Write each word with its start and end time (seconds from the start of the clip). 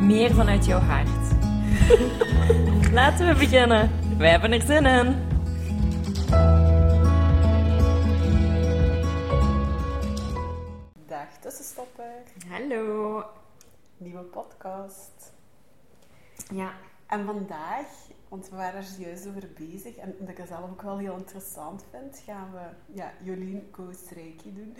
meer 0.00 0.34
vanuit 0.34 0.64
jouw 0.66 0.78
hart. 0.80 1.08
Laten 2.92 3.26
we 3.28 3.34
beginnen. 3.38 3.90
Wij 4.18 4.30
hebben 4.30 4.52
er 4.52 4.60
zin 4.60 4.86
in. 4.86 5.16
Dag 11.08 11.28
tussenstopper, 11.40 12.22
Hallo. 12.48 13.24
nieuwe 13.96 14.22
podcast. 14.22 15.32
Ja, 16.52 16.72
En 17.06 17.24
vandaag, 17.26 17.86
want 18.30 18.48
we 18.48 18.56
waren 18.56 18.80
er 18.80 18.94
juist 18.98 19.26
over 19.28 19.48
bezig 19.54 19.96
en 19.96 20.12
omdat 20.18 20.28
ik 20.28 20.36
het 20.36 20.48
zelf 20.48 20.70
ook 20.70 20.82
wel 20.82 20.98
heel 20.98 21.16
interessant 21.16 21.84
vind, 21.90 22.18
gaan 22.18 22.52
we 22.52 22.94
ja, 22.94 23.12
Jolien 23.22 23.70
Koos 23.70 24.10
Reiki 24.10 24.54
doen. 24.54 24.76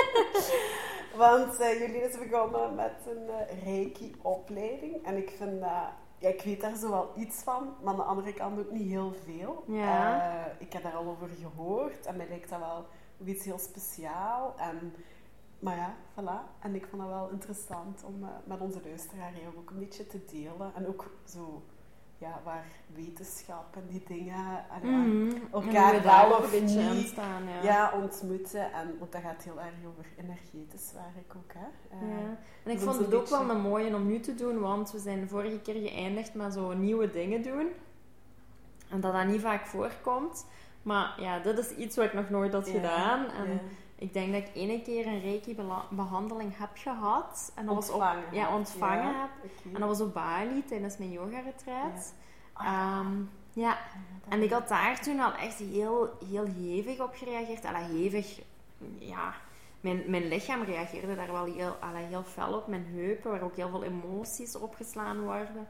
want 1.24 1.58
eh, 1.58 1.80
Jolien 1.80 2.08
is 2.08 2.18
begonnen 2.18 2.74
met 2.74 2.94
een 3.06 3.28
eh, 3.28 3.62
Reiki-opleiding 3.64 5.04
en 5.04 5.16
ik 5.16 5.30
vind 5.30 5.60
dat, 5.60 5.88
ja, 6.18 6.28
ik 6.28 6.42
weet 6.42 6.60
daar 6.60 6.76
zo 6.76 6.90
wel 6.90 7.12
iets 7.16 7.42
van, 7.42 7.74
maar 7.82 7.92
aan 7.92 7.96
de 7.96 8.02
andere 8.02 8.34
kant 8.34 8.58
ook 8.58 8.70
niet 8.70 8.88
heel 8.88 9.12
veel. 9.24 9.64
Ja. 9.66 10.30
Eh, 10.30 10.52
ik 10.58 10.72
heb 10.72 10.82
daar 10.82 10.96
al 10.96 11.06
over 11.06 11.28
gehoord 11.28 12.06
en 12.06 12.16
mij 12.16 12.28
lijkt 12.28 12.50
dat 12.50 12.58
wel 12.58 12.86
ook 13.20 13.26
iets 13.26 13.44
heel 13.44 13.58
speciaal. 13.58 14.54
En, 14.56 14.94
maar 15.58 15.76
ja, 15.76 15.94
voilà. 16.12 16.60
En 16.60 16.74
ik 16.74 16.86
vond 16.86 17.02
dat 17.02 17.10
wel 17.10 17.30
interessant 17.30 18.04
om 18.04 18.28
met 18.44 18.60
onze 18.60 18.80
luisteraar 18.84 19.32
hier 19.32 19.58
ook 19.58 19.70
een 19.70 19.78
beetje 19.78 20.06
te 20.06 20.24
delen. 20.24 20.72
En 20.74 20.86
ook 20.86 21.10
zo, 21.24 21.62
ja, 22.20 22.40
waar 22.44 22.64
wetenschap 22.94 23.76
en 23.76 23.86
die 23.88 24.02
dingen 24.06 24.64
en, 24.82 24.90
ja, 24.90 24.96
Mhm. 24.96 25.36
elkaar 25.52 25.74
En 25.74 25.90
hoe 25.92 26.00
we 26.00 26.06
daar 26.06 26.28
wel 26.28 26.38
of 26.38 26.44
een 26.54 26.60
beetje 26.60 26.80
niet, 26.82 27.02
in 27.02 27.06
staan. 27.08 27.42
Ja. 27.48 27.62
ja, 27.62 27.92
ontmoeten. 28.02 28.72
En, 28.72 28.96
want 28.98 29.12
dat 29.12 29.20
gaat 29.22 29.42
heel 29.42 29.60
erg 29.60 29.74
over 29.88 30.04
energetisch, 30.16 30.92
waar 30.94 31.12
ik 31.26 31.34
ook, 31.36 31.52
hè. 31.52 31.96
Eh, 31.96 32.08
Ja. 32.10 32.36
En 32.64 32.70
ik 32.70 32.78
vond 32.80 32.98
het 32.98 33.14
ook 33.14 33.28
wel 33.28 33.50
een 33.50 33.60
mooie 33.60 33.94
om 33.94 34.06
nu 34.06 34.20
te 34.20 34.34
doen, 34.34 34.58
want 34.60 34.92
we 34.92 34.98
zijn 34.98 35.28
vorige 35.28 35.60
keer 35.60 35.74
geëindigd 35.74 36.34
met 36.34 36.52
zo 36.52 36.72
nieuwe 36.72 37.10
dingen 37.10 37.42
doen. 37.42 37.68
En 38.90 39.00
dat 39.00 39.12
dat 39.12 39.26
niet 39.26 39.40
vaak 39.40 39.66
voorkomt. 39.66 40.46
Maar 40.82 41.14
ja, 41.20 41.38
dit 41.38 41.58
is 41.58 41.70
iets 41.70 41.96
wat 41.96 42.04
ik 42.04 42.12
nog 42.12 42.30
nooit 42.30 42.52
had 42.52 42.66
Ja, 42.66 42.72
gedaan. 42.72 43.24
En. 43.30 43.60
Ik 44.00 44.12
denk 44.12 44.32
dat 44.32 44.42
ik 44.42 44.54
ene 44.54 44.82
keer 44.82 45.06
een 45.06 45.20
reiki-behandeling 45.20 46.58
heb 46.58 46.70
gehad. 46.74 47.52
En 47.54 47.66
dat 47.66 47.74
was 47.74 47.88
op, 47.88 47.94
Ontvangen 47.94 48.24
ja, 48.32 48.40
hebt, 48.40 48.52
ontvangen 48.52 49.12
ja. 49.12 49.20
heb. 49.20 49.50
En 49.74 49.80
dat 49.80 49.88
was 49.88 50.00
op 50.00 50.14
Bali 50.14 50.64
tijdens 50.64 50.98
mijn 50.98 51.10
yoga-retreat. 51.10 52.14
Ja. 52.58 53.00
Ehm, 53.00 53.22
ja, 53.52 53.78
en 54.28 54.42
ik 54.42 54.50
had 54.50 54.68
daar 54.68 55.00
toen 55.00 55.20
al 55.20 55.34
echt 55.34 55.58
heel, 55.58 56.10
heel 56.30 56.44
hevig 56.44 57.00
op 57.00 57.14
gereageerd. 57.14 57.64
Alla, 57.64 57.78
hevig, 57.78 58.40
ja. 58.98 59.34
Mijn, 59.80 60.02
mijn 60.06 60.28
lichaam 60.28 60.62
reageerde 60.62 61.14
daar 61.14 61.32
wel 61.32 61.44
heel, 61.44 61.76
alla, 61.80 61.98
heel 61.98 62.24
fel 62.24 62.54
op. 62.54 62.66
Mijn 62.66 62.86
heupen, 62.86 63.30
waar 63.30 63.42
ook 63.42 63.56
heel 63.56 63.70
veel 63.70 63.84
emoties 63.84 64.56
opgeslaan 64.56 65.20
worden. 65.20 65.68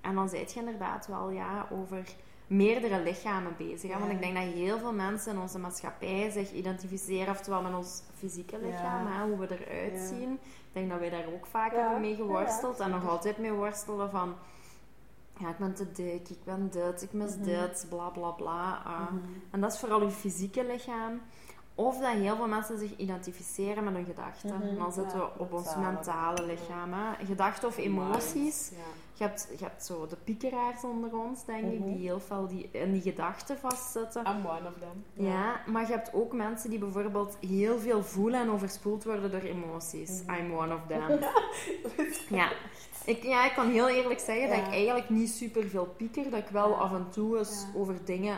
En 0.00 0.14
dan 0.14 0.28
zei 0.28 0.44
je 0.48 0.54
inderdaad 0.54 1.06
wel 1.06 1.30
ja, 1.30 1.66
over 1.70 2.14
meerdere 2.46 3.00
lichamen 3.02 3.54
bezig. 3.58 3.92
hè. 3.92 3.98
Want 3.98 4.12
ik 4.12 4.20
denk 4.20 4.34
dat 4.34 4.42
heel 4.44 4.78
veel 4.78 4.92
mensen 4.92 5.34
in 5.34 5.40
onze 5.40 5.58
maatschappij 5.58 6.30
zich 6.30 6.52
identificeren, 6.52 7.34
oftewel 7.34 7.62
met 7.62 7.74
ons 7.74 8.02
fysieke 8.18 8.58
lichaam, 8.58 9.06
hè, 9.06 9.24
hoe 9.26 9.38
we 9.38 9.58
eruit 9.64 10.00
zien. 10.08 10.32
Ik 10.32 10.40
denk 10.72 10.90
dat 10.90 10.98
wij 10.98 11.10
daar 11.10 11.26
ook 11.34 11.46
vaak 11.46 11.72
hebben 11.72 12.00
mee 12.00 12.14
geworsteld. 12.16 12.80
en 12.80 12.90
nog 12.90 13.08
altijd 13.08 13.38
mee 13.38 13.52
worstelen 13.52 14.10
van 14.10 14.34
ja, 15.38 15.48
ik 15.48 15.58
ben 15.58 15.74
te 15.74 15.92
dik, 15.92 16.28
ik 16.28 16.44
ben 16.44 16.70
dit, 16.70 17.02
ik 17.02 17.12
mis 17.12 17.34
Mhm. 17.36 17.44
dit, 17.44 17.86
bla 17.88 18.08
bla 18.08 18.30
bla. 18.30 18.82
Uh, 18.86 19.00
Mhm. 19.00 19.18
En 19.50 19.60
dat 19.60 19.72
is 19.72 19.78
vooral 19.78 20.02
je 20.02 20.10
fysieke 20.10 20.64
lichaam. 20.66 21.20
Of 21.76 21.98
dat 21.98 22.12
heel 22.12 22.36
veel 22.36 22.46
mensen 22.48 22.78
zich 22.78 22.96
identificeren 22.96 23.84
met 23.84 23.94
hun 23.94 24.04
gedachten. 24.04 24.54
Mhm. 24.58 24.76
Dan 24.76 24.92
zitten 24.92 25.18
Ja, 25.18 25.24
we 25.24 25.30
op 25.42 25.52
ons 25.52 25.76
mentale. 25.76 26.46
lichaam. 26.46 26.92
Hè. 26.92 27.24
Gedachten 27.26 27.68
of 27.68 27.76
emoties. 27.78 28.70
Ja. 28.72 28.76
Je 29.16 29.24
hebt, 29.24 29.48
je 29.58 29.64
hebt 29.64 29.84
zo 29.84 30.06
de 30.06 30.16
piekeraars 30.24 30.84
onder 30.84 31.16
ons, 31.18 31.44
denk 31.44 31.72
ik, 31.72 31.78
Mhm. 31.78 31.88
die 31.88 31.98
heel 31.98 32.20
veel 32.20 32.46
die, 32.48 32.68
in 32.72 32.92
die 32.92 33.00
gedachten 33.02 33.58
vastzitten. 33.58 34.22
I'm 34.26 34.46
one 34.46 34.68
of 34.68 34.74
them. 34.78 35.26
Ja, 35.26 35.60
maar 35.66 35.86
je 35.86 35.92
hebt 35.92 36.10
ook 36.14 36.32
mensen 36.32 36.70
die 36.70 36.78
bijvoorbeeld 36.78 37.36
heel 37.40 37.78
veel 37.78 38.02
voelen 38.02 38.40
en 38.40 38.50
overspoeld 38.50 39.04
worden 39.04 39.30
door 39.30 39.40
emoties. 39.40 40.22
Mhm. 40.26 40.34
I'm 40.40 40.52
one 40.56 40.74
of 40.74 40.80
them. 40.88 41.18
Ja. 42.28 42.48
Ik, 43.04 43.22
ja, 43.22 43.44
ik 43.44 43.52
kan 43.54 43.70
heel 43.70 43.88
eerlijk 43.88 44.20
zeggen 44.20 44.48
dat 44.48 44.58
ik 44.58 44.72
eigenlijk 44.72 45.10
niet 45.10 45.30
super 45.30 45.68
veel 45.68 45.86
pieker. 45.96 46.30
Dat 46.30 46.40
ik 46.40 46.48
wel 46.48 46.68
Ja. 46.70 46.74
af 46.76 46.92
en 46.92 47.06
toe 47.10 47.38
eens 47.38 47.66
Ja. 47.72 47.78
over 47.78 48.04
dingen 48.04 48.36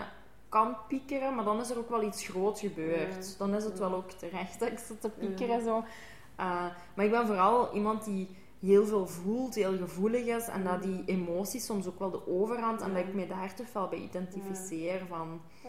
kan 0.57 0.77
piekeren, 0.89 1.35
maar 1.35 1.45
dan 1.45 1.61
is 1.61 1.71
er 1.71 1.79
ook 1.79 1.89
wel 1.89 2.03
iets 2.03 2.27
groots 2.29 2.61
gebeurd. 2.61 3.27
Ja. 3.31 3.35
Dan 3.39 3.55
is 3.55 3.65
het 3.65 3.79
Ja. 3.79 3.89
wel 3.89 3.95
ook 3.99 4.11
terecht 4.11 4.59
dat 4.59 4.69
ik 4.69 4.79
zit 4.79 5.01
te 5.01 5.09
piekeren. 5.09 5.59
Ja. 5.59 5.63
Zo. 5.65 5.77
Uh, 6.41 6.65
maar 6.95 7.05
ik 7.05 7.11
ben 7.11 7.27
vooral 7.27 7.75
iemand 7.75 8.05
die 8.05 8.37
heel 8.61 8.87
veel 8.87 9.07
voelt, 9.07 9.55
heel 9.55 9.77
gevoelig 9.77 10.27
is 10.27 10.47
en 10.49 10.63
Ja. 10.63 10.71
dat 10.73 10.83
die 10.83 11.03
emoties 11.07 11.65
soms 11.67 11.87
ook 11.87 11.99
wel 11.99 12.11
de 12.11 12.27
overhand 12.29 12.81
en 12.81 12.89
Ja. 12.89 12.95
dat 12.95 13.07
ik 13.07 13.15
me 13.15 13.27
daar 13.27 13.55
toch 13.55 13.73
wel 13.73 13.89
bij 13.89 13.99
identificeer 13.99 15.07
van... 15.09 15.41
Ja. 15.63 15.69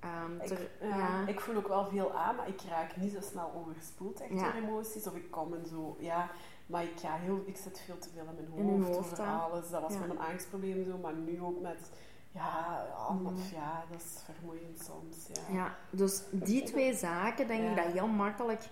ehm, 0.00 0.34
Ik, 0.40 0.46
ter- 0.46 0.70
ja, 0.80 0.88
ja. 0.98 1.26
ik 1.26 1.40
voel 1.40 1.56
ook 1.56 1.68
wel 1.68 1.86
veel 1.86 2.12
aan, 2.12 2.36
maar 2.36 2.48
ik 2.48 2.60
raak 2.68 2.96
niet 2.96 3.12
zo 3.12 3.20
snel 3.20 3.52
overspoeld 3.56 4.20
echt 4.20 4.32
Ja. 4.32 4.42
door 4.52 4.62
emoties. 4.62 5.06
Of 5.06 5.14
ik 5.14 5.30
kom 5.30 5.54
en 5.54 5.66
zo, 5.66 5.96
ja. 5.98 6.30
Maar 6.66 6.82
ik, 6.82 6.92
ga 6.96 7.14
heel, 7.16 7.42
ik 7.46 7.56
zit 7.56 7.80
veel 7.86 7.98
te 7.98 8.08
veel 8.14 8.22
in 8.22 8.34
mijn 8.54 8.66
In 8.68 8.82
hoofd, 8.82 8.96
hoofd, 8.96 9.12
over 9.20 9.24
alles. 9.32 9.70
Dat 9.70 9.82
was 9.82 9.92
Ja. 9.92 9.98
met 9.98 10.08
mijn 10.08 10.28
angstprobleem 10.30 10.84
zo, 10.84 10.98
maar 11.02 11.14
nu 11.14 11.40
ook 11.42 11.60
met... 11.60 11.90
Ja, 12.34 12.84
allemaal, 13.08 13.32
Mhm. 13.32 13.54
ja, 13.54 13.84
dat 13.90 14.00
is 14.00 14.22
vermoeiend 14.34 14.80
soms. 14.84 15.16
Ja. 15.48 15.54
Ja, 15.56 15.74
dus 15.90 16.22
die 16.30 16.62
twee 16.62 16.94
zaken 16.94 17.46
denk 17.46 17.68
ik 17.70 17.76
dat 17.84 17.92
heel 17.92 18.06
makkelijk 18.06 18.62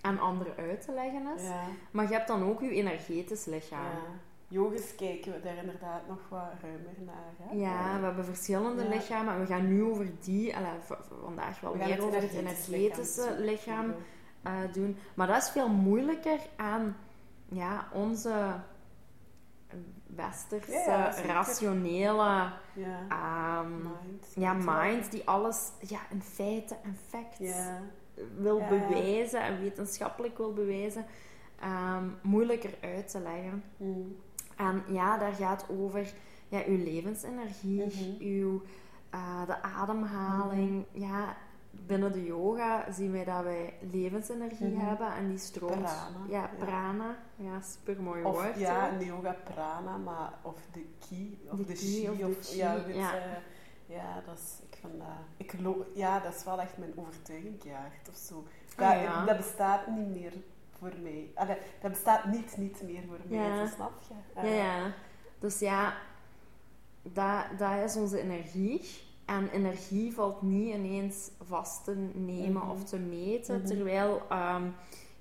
aan 0.00 0.18
anderen 0.18 0.56
uit 0.56 0.82
te 0.84 0.92
leggen 0.92 1.26
is. 1.36 1.42
Ja. 1.42 1.62
Maar 1.90 2.06
je 2.08 2.12
hebt 2.12 2.28
dan 2.28 2.42
ook 2.42 2.60
je 2.60 2.70
energetisch 2.70 3.44
lichaam. 3.44 3.84
ja. 3.84 4.24
Yogisch 4.48 4.94
kijken 4.94 5.32
we 5.32 5.40
daar 5.40 5.56
inderdaad 5.56 6.08
nog 6.08 6.18
wat 6.28 6.52
ruimer 6.62 6.92
naar. 7.04 7.32
Hè? 7.48 7.54
Ja, 7.56 7.98
we 7.98 8.04
hebben 8.04 8.24
verschillende 8.24 8.82
Ja. 8.82 8.88
lichamen. 8.88 9.34
En 9.34 9.40
we 9.40 9.46
gaan 9.46 9.66
nu 9.66 9.84
over 9.84 10.08
die, 10.20 10.54
vandaag 11.22 11.60
wel 11.60 11.72
We 11.72 11.78
meer 11.78 12.02
over 12.02 12.20
het 12.20 12.32
energetisch 12.32 12.68
energetische 12.68 13.36
lichaam 13.38 13.94
eh, 14.42 14.52
doen. 14.72 14.96
Maar 15.14 15.26
dat 15.26 15.36
is 15.42 15.48
veel 15.50 15.68
moeilijker 15.68 16.38
aan 16.56 16.96
ja, 17.48 17.88
onze 17.92 18.54
westerse, 20.06 20.72
Ja, 20.72 20.78
ja, 20.98 21.12
zeker. 21.12 21.30
rationele 21.32 22.52
Ja. 22.74 23.00
ehm, 23.08 23.72
Mind. 23.82 24.26
ja, 24.34 24.52
mental. 24.52 24.82
mind 24.82 25.10
die 25.10 25.28
alles 25.28 25.70
ja, 25.80 25.98
in 26.10 26.22
feiten 26.22 26.76
en 26.82 26.96
facts 27.08 27.38
Ja. 27.38 27.80
wil 28.36 28.62
bewijzen 28.68 29.40
en 29.42 29.60
wetenschappelijk 29.60 30.36
wil 30.36 30.52
bewijzen, 30.52 31.04
ehm, 31.60 32.08
moeilijker 32.22 32.74
uit 32.80 33.08
te 33.10 33.20
leggen. 33.20 33.64
Mm. 33.76 34.16
En 34.56 34.82
ja, 34.88 35.18
daar 35.18 35.32
gaat 35.32 35.66
over 35.68 36.12
ja, 36.48 36.62
uw 36.66 36.84
levensenergie, 36.84 37.84
Mhm. 37.84 38.22
uw, 38.24 38.62
eh, 39.10 39.46
de 39.46 39.62
ademhaling. 39.62 40.84
Ja, 40.92 41.36
binnen 41.86 42.12
de 42.12 42.24
yoga 42.24 42.92
zien 42.92 43.12
wij 43.12 43.24
dat 43.24 43.42
wij 43.42 43.74
levensenergie 43.90 44.66
Mhm. 44.68 44.86
hebben 44.86 45.12
en 45.14 45.28
die 45.28 45.38
stroomt. 45.38 45.72
Prana, 45.72 46.08
Ja, 46.28 46.50
prana. 46.58 47.16
Ja, 47.36 47.60
super 47.60 48.02
mooi 48.02 48.24
Of 48.24 48.34
woord. 48.34 48.58
ja, 48.58 48.88
in 48.88 48.98
de 48.98 49.04
yoga 49.04 49.36
prana, 49.44 49.96
maar 49.96 50.32
of 50.42 50.58
de 50.72 50.86
ki, 51.08 51.38
of 51.50 51.56
De 51.58 51.64
de, 51.64 51.72
ki 51.72 51.78
chi, 52.00 52.08
of 52.10 52.16
de 52.16 52.26
of, 52.26 52.46
chi, 52.46 52.56
ja, 52.56 52.72
ja. 52.86 53.14
eh, 53.16 53.22
ja, 53.86 54.22
dat 54.26 54.38
is, 54.38 54.58
ik 54.70 54.76
vind 54.80 54.98
dat, 54.98 55.08
ik 55.36 55.50
geloof, 55.50 55.76
ja, 55.94 56.20
dat 56.20 56.34
is 56.34 56.44
wel 56.44 56.60
echt 56.60 56.78
mijn 56.78 56.92
overtuiging 56.98 57.62
gejaagd 57.62 58.08
of 58.08 58.16
zo. 58.16 58.44
Dat, 58.76 58.86
Ah, 58.88 59.02
ja. 59.02 59.24
dat 59.24 59.36
bestaat 59.36 59.86
niet 59.86 60.08
meer 60.08 60.32
voor 60.78 60.92
mij. 61.02 61.30
Allee, 61.34 61.56
dat 61.80 61.90
bestaat 61.90 62.24
niet, 62.24 62.56
niet 62.56 62.82
meer 62.82 63.02
voor 63.08 63.18
mij, 63.28 63.66
snap 63.74 63.92
je? 64.08 64.14
Ja, 64.34 64.42
Eh, 64.42 64.56
ja. 64.56 64.92
Dus 65.38 65.58
ja, 65.58 65.94
dat, 67.02 67.44
dat 67.58 67.72
is 67.84 67.96
onze 67.96 68.20
energie. 68.20 68.80
En 69.26 69.48
energie 69.50 70.12
valt 70.14 70.42
niet 70.42 70.74
ineens 70.74 71.30
vast 71.44 71.84
te 71.84 71.94
nemen 72.14 72.62
Mhm. 72.62 72.70
of 72.70 72.84
te 72.84 72.98
meten. 72.98 73.58
Mhm. 73.58 73.66
Terwijl 73.66 74.22
ehm, 74.28 74.62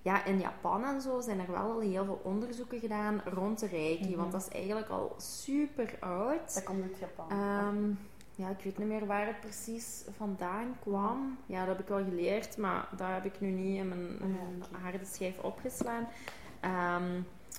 ja, 0.01 0.25
in 0.25 0.39
Japan 0.39 0.83
en 0.83 1.01
zo 1.01 1.19
zijn 1.21 1.39
er 1.39 1.51
wel 1.51 1.71
al 1.71 1.79
heel 1.79 2.05
veel 2.05 2.19
onderzoeken 2.23 2.79
gedaan 2.79 3.21
rond 3.33 3.59
de 3.59 3.67
reiki. 3.67 4.07
Mhm. 4.09 4.17
Want 4.17 4.31
dat 4.31 4.41
is 4.41 4.49
eigenlijk 4.59 4.89
al 4.89 5.13
super 5.17 5.95
oud. 5.99 6.53
Dat 6.53 6.63
komt 6.63 6.81
uit 6.83 6.99
Japan. 6.99 7.29
Ehm, 7.29 7.89
ja, 8.35 8.49
ik 8.49 8.63
weet 8.63 8.77
niet 8.77 8.87
meer 8.87 9.05
waar 9.05 9.25
het 9.27 9.39
precies 9.39 10.03
vandaan 10.17 10.77
kwam. 10.79 11.37
Ja, 11.45 11.59
dat 11.65 11.67
heb 11.67 11.79
ik 11.79 11.87
wel 11.87 12.03
geleerd, 12.03 12.57
maar 12.57 12.87
dat 12.97 13.07
heb 13.09 13.25
ik 13.25 13.39
nu 13.39 13.49
niet 13.49 13.77
in 13.77 13.87
mijn, 13.87 14.01
in 14.01 14.17
Ja, 14.19 14.33
mijn 14.33 14.63
oké. 14.71 14.77
harde 14.81 15.05
schijf 15.05 15.39
opgeslaan. 15.39 16.07
Ehm, 16.59 17.13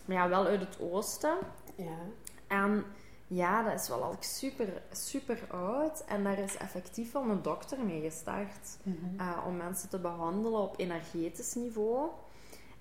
maar 0.04 0.16
ja, 0.16 0.28
wel 0.28 0.46
uit 0.46 0.60
het 0.60 0.78
oosten. 0.80 1.36
Ja. 1.76 1.98
En 2.46 2.84
ja, 3.26 3.62
dat 3.62 3.80
is 3.80 3.88
wel 3.88 4.02
al 4.02 4.16
super, 4.20 4.82
super 4.92 5.38
oud. 5.50 6.04
En 6.04 6.24
daar 6.24 6.38
is 6.38 6.56
effectief 6.56 7.12
wel 7.12 7.22
een 7.22 7.42
dokter 7.42 7.78
mee 7.84 8.00
gestart. 8.00 8.76
Mhm. 8.82 9.20
eh, 9.20 9.38
om 9.46 9.56
mensen 9.56 9.88
te 9.88 9.98
behandelen 9.98 10.60
op 10.60 10.74
energetisch 10.78 11.54
niveau. 11.54 12.08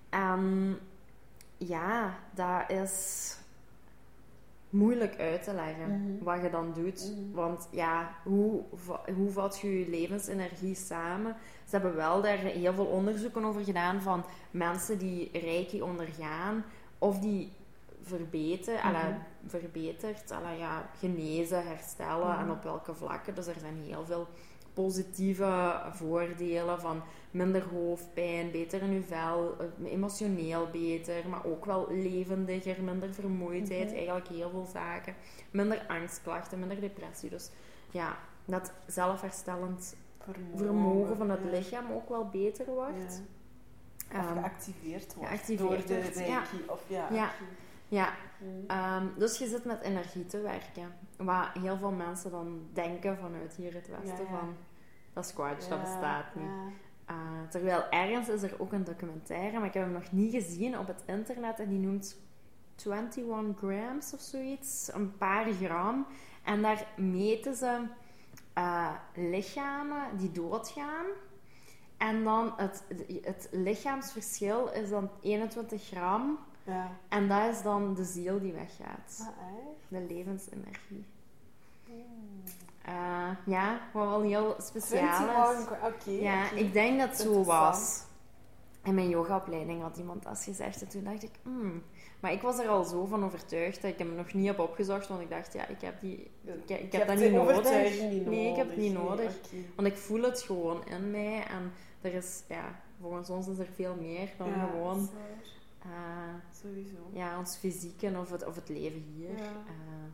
En 0.10 0.78
ja, 1.58 2.18
dat 2.34 2.70
is 2.70 3.38
moeilijk 4.70 5.20
uit 5.20 5.44
te 5.44 5.54
leggen 5.54 5.88
Mhm. 6.02 6.24
wat 6.24 6.42
je 6.42 6.50
dan 6.50 6.74
doet. 6.74 7.12
Mhm. 7.16 7.32
Want 7.36 7.68
ja, 7.72 8.16
hoe, 8.24 8.62
hoe 9.16 9.30
vat 9.32 9.60
je 9.60 9.80
je 9.80 9.90
levensenergie 9.90 10.76
samen? 10.76 11.36
Ze 11.70 11.76
hebben 11.76 11.96
wel 11.96 12.22
daar 12.22 12.38
heel 12.38 12.74
veel 12.74 12.86
onderzoeken 12.86 13.44
over 13.46 13.64
gedaan 13.64 14.02
van 14.02 14.24
mensen 14.52 14.98
die 14.98 15.30
reiki 15.34 15.82
ondergaan 15.82 16.66
of 17.00 17.20
die 17.20 17.52
verbeteren, 18.06 18.80
Mhm. 18.80 18.88
alla, 18.88 19.18
verbeterd, 19.48 20.32
alla, 20.32 20.52
ja, 20.52 20.90
genezen, 21.00 21.68
herstellen 21.68 22.28
Mhm. 22.30 22.40
en 22.40 22.52
op 22.52 22.64
welke 22.64 22.94
vlakken. 22.94 23.36
Dus 23.36 23.48
er 23.48 23.60
zijn 23.60 23.78
heel 23.86 24.06
veel 24.06 24.28
positieve 24.74 25.82
voordelen 25.92 26.80
van 26.82 27.02
minder 27.32 27.64
hoofdpijn, 27.74 28.52
beter 28.52 28.82
in 28.82 29.04
vel, 29.08 29.56
eh, 29.84 29.92
emotioneel 29.92 30.68
beter, 30.72 31.28
maar 31.30 31.46
ook 31.46 31.66
wel 31.66 31.88
levendiger, 31.92 32.84
minder 32.84 33.14
vermoeidheid, 33.14 33.86
Mhm. 33.86 33.96
eigenlijk 33.96 34.28
heel 34.28 34.50
veel 34.50 34.68
zaken. 34.74 35.16
Minder 35.52 35.86
angstklachten, 35.88 36.60
minder 36.60 36.80
depressie. 36.82 37.30
Dus 37.30 37.50
ja, 37.92 38.18
dat 38.46 38.72
zelfherstellend 38.86 39.96
vermogen 40.56 41.18
van 41.18 41.30
het 41.30 41.40
ja. 41.44 41.50
lichaam 41.58 41.92
ook 41.92 42.10
wel 42.10 42.30
beter 42.30 42.66
wordt. 42.66 43.22
Ja. 44.12 44.20
Of 44.20 44.26
Ehm, 44.26 44.34
geactiveerd 44.34 45.16
wordt 45.16 45.30
geactiveerd 45.30 45.88
door 45.88 46.14
de 46.14 46.24
ja. 46.28 46.42
Of, 46.68 46.84
ja. 46.88 47.08
Ja. 47.12 47.32
Ja, 47.88 48.14
Mm. 48.40 48.64
Ehm, 48.68 49.08
dus 49.18 49.38
je 49.38 49.48
zit 49.48 49.66
met 49.66 49.82
energie 49.82 50.26
te 50.26 50.42
werken. 50.42 50.94
Wat 51.18 51.48
heel 51.60 51.78
veel 51.78 51.92
mensen 51.92 52.32
dan 52.32 52.68
denken 52.74 53.18
vanuit 53.18 53.54
hier 53.56 53.74
het 53.74 53.88
westen 53.88 54.26
Ja, 54.26 54.40
van... 54.40 54.56
Dat 55.14 55.26
is 55.26 55.68
dat 55.68 55.82
bestaat 55.82 56.36
niet. 56.36 56.74
Uh, 57.10 57.16
terwijl 57.50 57.90
ergens 57.90 58.30
is 58.30 58.44
er 58.44 58.56
ook 58.58 58.72
een 58.72 58.84
documentaire, 58.84 59.58
maar 59.58 59.68
ik 59.68 59.74
heb 59.74 59.84
hem 59.84 59.92
nog 59.92 60.12
niet 60.12 60.32
gezien 60.32 60.78
op 60.78 60.88
het 60.88 61.04
internet. 61.06 61.60
En 61.60 61.70
die 61.70 61.80
noemt 61.80 62.18
21 62.86 63.58
grams 63.58 64.14
of 64.14 64.20
zoiets. 64.20 64.90
Een 64.94 65.18
paar 65.18 65.52
gram. 65.52 66.08
En 66.44 66.62
daar 66.62 66.88
meten 66.98 67.56
ze 67.56 67.82
eh, 68.54 68.94
lichamen 69.14 70.18
die 70.18 70.32
doodgaan. 70.32 71.06
En 71.98 72.24
dan 72.24 72.54
het, 72.58 72.84
het 73.22 73.48
lichaamsverschil 73.52 74.72
is 74.72 74.90
dan 74.90 75.10
21 75.22 75.84
gram. 75.84 76.40
Ja. 76.66 76.92
En 77.10 77.28
dat 77.28 77.54
is 77.54 77.62
dan 77.62 77.94
de 77.94 78.04
ziel 78.04 78.40
die 78.40 78.54
weggaat. 78.54 79.20
Ah? 79.20 79.46
De 79.88 80.06
levensenergie. 80.10 81.06
Hmm. 81.86 82.44
Eh, 82.82 83.30
ja, 83.46 83.80
wat 83.94 84.08
wel 84.08 84.22
heel 84.22 84.56
speciaal 84.60 85.52
is. 85.52 85.58
21, 85.58 85.72
Oké. 85.84 86.12
Ja, 86.24 86.52
ik 86.52 86.74
denk 86.74 87.00
dat 87.00 87.10
het 87.10 87.18
zo 87.18 87.44
was. 87.44 88.04
In 88.84 88.96
mijn 88.96 89.10
yogaopleiding 89.10 89.82
had 89.82 89.98
iemand 89.98 90.24
dat 90.24 90.44
gezegd. 90.44 90.82
En 90.82 90.88
toen 90.88 91.04
dacht 91.04 91.24
ik, 91.24 91.32
hmm. 91.44 91.84
Maar 92.20 92.32
ik 92.32 92.42
was 92.42 92.60
er 92.60 92.68
al 92.68 92.84
zo 92.84 93.06
van 93.06 93.26
overtuigd 93.26 93.82
dat 93.82 93.92
ik 93.92 93.98
hem 93.98 94.16
nog 94.16 94.34
niet 94.34 94.46
heb 94.46 94.60
opgezocht. 94.60 95.08
Want 95.08 95.22
ik 95.22 95.30
dacht, 95.30 95.54
ja, 95.54 95.68
ik 95.68 95.82
heb, 95.82 96.02
die, 96.02 96.32
ik, 96.66 96.92
heb 96.92 97.08
dat 97.08 97.18
niet 97.18 97.32
nodig. 97.32 98.02
niet 98.02 98.26
Nee, 98.26 98.50
ik 98.50 98.56
heb 98.56 98.68
het 98.68 98.78
niet 98.78 98.94
Nee, 98.94 99.04
nodig. 99.04 99.40
Want 99.76 99.88
ik 99.88 99.98
voel 99.98 100.22
het 100.22 100.42
gewoon 100.42 100.86
in 100.88 101.12
mij. 101.12 101.44
En 101.44 101.72
er 102.02 102.14
is, 102.14 102.44
ja, 102.48 102.82
volgens 103.02 103.30
ons 103.30 103.48
is 103.48 103.58
er 103.58 103.68
veel 103.76 103.96
meer 104.00 104.30
dan 104.38 104.48
Ja, 104.48 104.70
gewoon 104.72 105.10
eh, 105.86 106.62
Sowieso. 106.62 107.10
ja, 107.12 107.38
ons 107.40 107.58
fysieke 107.58 108.18
of 108.20 108.32
het, 108.32 108.46
of 108.46 108.56
het 108.56 108.70
leven 108.70 109.04
hier. 109.16 109.38
Ja. 109.38 109.44
Eh, 109.44 110.10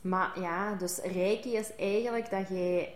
maar 0.00 0.40
ja, 0.40 0.74
dus 0.74 0.98
reiki 0.98 1.56
is 1.56 1.74
eigenlijk 1.76 2.30
dat 2.30 2.48
jij... 2.48 2.94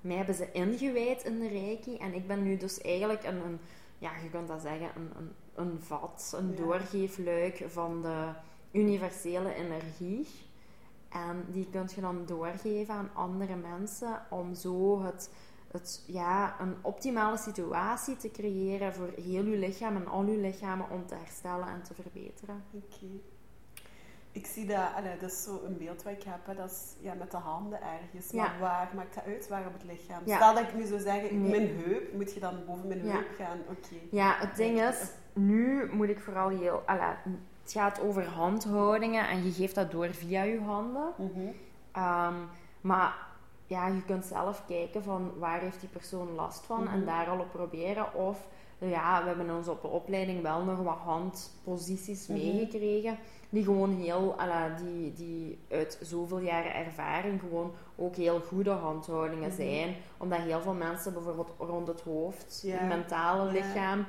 Mij 0.00 0.16
hebben 0.16 0.34
ze 0.34 0.52
ingewijd 0.52 1.24
in 1.24 1.38
de 1.38 1.48
reiki. 1.48 1.96
En 1.96 2.14
ik 2.14 2.26
ben 2.26 2.42
nu 2.42 2.56
dus 2.56 2.80
eigenlijk 2.80 3.24
een... 3.24 3.44
een 3.44 3.58
ja, 3.98 4.10
je 4.22 4.30
kunt 4.30 4.48
dat 4.48 4.60
zeggen, 4.62 4.88
een, 4.96 5.10
een, 5.16 5.30
een 5.54 5.80
vat, 5.80 6.34
een 6.36 6.50
Ja. 6.50 6.56
doorgeefluik 6.56 7.64
van 7.68 8.02
de 8.02 8.28
universele 8.72 9.54
energie. 9.54 10.26
En 11.08 11.44
die 11.48 11.68
kun 11.70 11.88
je 11.94 12.00
dan 12.00 12.26
doorgeven 12.26 12.94
aan 12.94 13.10
andere 13.14 13.56
mensen 13.56 14.22
om 14.30 14.54
zo 14.54 15.02
het, 15.02 15.30
het, 15.78 16.02
ja, 16.06 16.60
een 16.60 16.76
optimale 16.82 17.36
situatie 17.36 18.16
te 18.16 18.30
creëren 18.30 18.94
voor 18.94 19.08
heel 19.16 19.44
je 19.44 19.56
lichaam 19.56 19.96
en 19.96 20.06
al 20.06 20.24
je 20.24 20.36
lichamen 20.38 20.90
om 20.90 21.06
te 21.06 21.14
herstellen 21.14 21.68
en 21.68 21.82
te 21.82 21.94
verbeteren. 21.94 22.64
Oké. 22.72 23.06
Ik 24.32 24.46
zie 24.46 24.66
dat, 24.66 24.84
allee, 24.96 25.16
dat 25.20 25.30
is 25.30 25.42
zo 25.42 25.60
een 25.64 25.76
beeld 25.78 26.02
wat 26.02 26.12
ik 26.12 26.22
heb, 26.22 26.46
hè, 26.46 26.54
dat 26.54 26.70
is 26.70 26.94
ja, 27.00 27.14
met 27.14 27.30
de 27.30 27.36
handen 27.36 27.78
ergens. 27.82 28.32
Maar 28.32 28.56
waar 28.60 28.90
maakt 28.94 29.14
dat 29.14 29.24
uit? 29.24 29.48
Waar 29.48 29.66
op 29.66 29.72
het 29.72 29.84
lichaam? 29.84 30.22
Ja. 30.24 30.36
Stel 30.36 30.54
dat 30.54 30.62
ik 30.62 30.74
nu 30.74 30.84
zou 30.86 31.00
zeggen, 31.00 31.40
Nee. 31.42 31.50
mijn 31.50 31.76
heup, 31.84 32.12
moet 32.12 32.34
je 32.34 32.40
dan 32.40 32.54
boven 32.66 32.88
mijn 32.88 33.04
Ja. 33.06 33.12
heup 33.12 33.34
gaan? 33.38 33.58
Oké. 33.70 33.96
Ja, 34.10 34.36
het 34.38 34.56
ding 34.56 34.80
is, 34.82 35.10
nu 35.32 35.88
moet 35.92 36.08
ik 36.08 36.20
vooral 36.20 36.48
heel... 36.48 36.82
Alla, 36.86 37.18
het 37.62 37.72
gaat 37.72 38.00
over 38.00 38.24
handhoudingen 38.28 39.28
en 39.28 39.44
je 39.44 39.52
geeft 39.52 39.74
dat 39.74 39.90
door 39.90 40.14
via 40.14 40.42
je 40.42 40.60
handen. 40.60 41.12
Mhm. 41.16 41.46
Ehm, 41.92 42.34
maar 42.80 43.26
ja, 43.66 43.86
je 43.86 44.02
kunt 44.04 44.24
zelf 44.24 44.62
kijken 44.66 45.02
van 45.02 45.32
waar 45.38 45.60
heeft 45.60 45.80
die 45.80 45.88
persoon 45.88 46.34
last 46.34 46.64
van 46.64 46.88
en 46.88 46.96
Mhm. 46.98 47.06
daar 47.06 47.28
al 47.28 47.38
op 47.38 47.50
proberen. 47.50 48.14
Of 48.14 48.46
ja, 48.78 49.20
we 49.22 49.26
hebben 49.28 49.46
in 49.48 49.54
onze 49.54 49.70
op- 49.70 49.84
opleiding 49.84 50.42
wel 50.42 50.64
nog 50.64 50.78
wat 50.82 50.98
handposities 50.98 52.26
Mhm. 52.26 52.38
meegekregen. 52.38 53.18
Die 53.50 53.64
gewoon 53.64 53.90
heel, 53.94 54.34
alla, 54.38 54.68
die, 54.68 55.12
die 55.12 55.58
uit 55.70 55.98
zoveel 56.02 56.38
jaren 56.38 56.74
ervaring 56.74 57.40
gewoon 57.40 57.72
ook 57.96 58.16
heel 58.16 58.40
goede 58.40 58.70
handhoudingen 58.70 59.48
Mhm. 59.48 59.56
zijn. 59.56 59.94
Omdat 60.16 60.38
heel 60.38 60.60
veel 60.60 60.74
mensen 60.74 61.12
bijvoorbeeld 61.12 61.52
rond 61.58 61.86
het 61.88 62.00
hoofd, 62.00 62.60
Ja. 62.64 62.76
het 62.76 62.88
mentale 62.88 63.52
lichaam, 63.52 64.06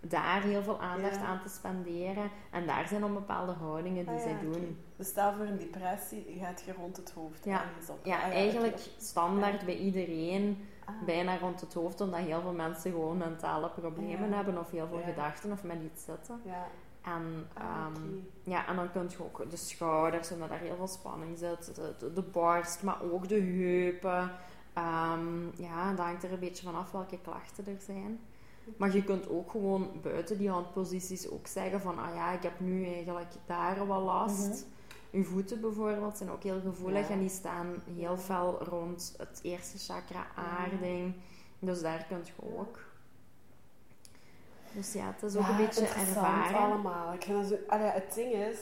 daar 0.00 0.42
heel 0.42 0.62
veel 0.62 0.80
aandacht 0.80 1.16
aan 1.16 1.40
te 1.42 1.48
spenderen. 1.48 2.30
En 2.50 2.66
daar 2.66 2.88
zijn 2.88 3.00
dan 3.00 3.14
bepaalde 3.14 3.52
houdingen 3.52 4.06
die 4.06 4.14
Ah, 4.14 4.20
zij 4.22 4.30
ja, 4.32 4.40
doen. 4.40 4.78
Dus 4.98 5.08
stel 5.08 5.32
voor 5.32 5.44
een 5.44 5.58
depressie, 5.58 6.36
gaat 6.40 6.62
je 6.66 6.72
rond 6.72 6.96
het 6.96 7.10
hoofd 7.10 7.44
Ja. 7.44 7.62
ergens 7.64 7.88
op. 7.88 7.98
Ja, 8.04 8.16
Ah, 8.16 8.22
eigenlijk 8.32 8.78
standaard 8.98 9.64
bij 9.64 9.76
iedereen 9.76 10.66
Ah. 10.84 10.94
bijna 11.04 11.38
rond 11.38 11.60
het 11.60 11.74
hoofd, 11.74 12.00
omdat 12.00 12.20
heel 12.20 12.40
veel 12.40 12.52
mensen 12.52 12.90
gewoon 12.90 13.16
mentale 13.16 13.68
problemen 13.70 14.28
Ja. 14.28 14.34
hebben 14.36 14.58
of 14.58 14.70
heel 14.70 14.86
veel 14.88 14.98
Ja. 14.98 15.04
gedachten 15.04 15.52
of 15.52 15.62
met 15.62 15.76
iets 15.82 16.04
zitten. 16.04 16.40
Ja, 16.44 16.66
En, 17.02 17.46
ah, 17.54 17.64
ehm, 17.64 18.02
ja, 18.42 18.66
en 18.66 18.76
dan 18.76 18.90
kun 18.92 19.06
je 19.10 19.22
ook 19.22 19.50
de 19.50 19.56
schouders, 19.56 20.30
omdat 20.32 20.48
daar 20.48 20.58
heel 20.58 20.76
veel 20.76 20.86
spanning 20.86 21.38
zit, 21.38 21.74
de, 21.74 21.94
de, 21.98 22.12
de 22.12 22.22
borst, 22.22 22.82
maar 22.82 23.02
ook 23.12 23.28
de 23.28 23.40
heupen. 23.40 24.30
Ehm, 24.72 25.62
ja, 25.62 25.90
dat 25.94 26.04
hangt 26.06 26.22
er 26.22 26.32
een 26.32 26.38
beetje 26.38 26.66
vanaf 26.66 26.90
welke 26.90 27.18
klachten 27.20 27.66
er 27.66 27.80
zijn. 27.80 28.20
Maar 28.76 28.94
je 28.94 29.04
kunt 29.04 29.28
ook 29.28 29.50
gewoon 29.50 29.90
buiten 30.02 30.38
die 30.38 30.50
handposities 30.50 31.28
ook 31.30 31.46
zeggen 31.46 31.80
van, 31.80 31.98
ah 31.98 32.14
ja, 32.14 32.30
ik 32.32 32.42
heb 32.42 32.60
nu 32.60 32.84
eigenlijk 32.86 33.30
daar 33.46 33.86
wat 33.86 34.02
last. 34.02 34.48
Mhm. 34.48 34.76
Uw 35.10 35.24
voeten 35.24 35.60
bijvoorbeeld 35.60 36.16
zijn 36.16 36.30
ook 36.30 36.42
heel 36.42 36.60
gevoelig 36.60 37.08
Ja. 37.08 37.14
en 37.14 37.20
die 37.20 37.28
staan 37.28 37.74
heel 37.96 38.16
fel 38.16 38.62
rond 38.64 39.14
het 39.18 39.40
eerste 39.42 39.78
chakra, 39.78 40.26
aarding. 40.34 41.14
Dus 41.58 41.80
daar 41.80 42.04
kun 42.08 42.18
je 42.24 42.32
ook. 42.58 42.78
Dus 44.72 44.92
ja, 44.92 45.06
het 45.06 45.22
is 45.22 45.36
ook 45.36 45.42
Ja, 45.42 45.50
een 45.50 45.56
beetje 45.56 45.86
ervaren. 45.86 46.58
allemaal. 46.58 47.12
Ik 47.12 47.22
vind 47.22 47.38
dat 47.40 47.48
zo, 47.48 47.56
allee, 47.68 47.90
het 47.90 48.14
ding 48.14 48.32
is, 48.32 48.58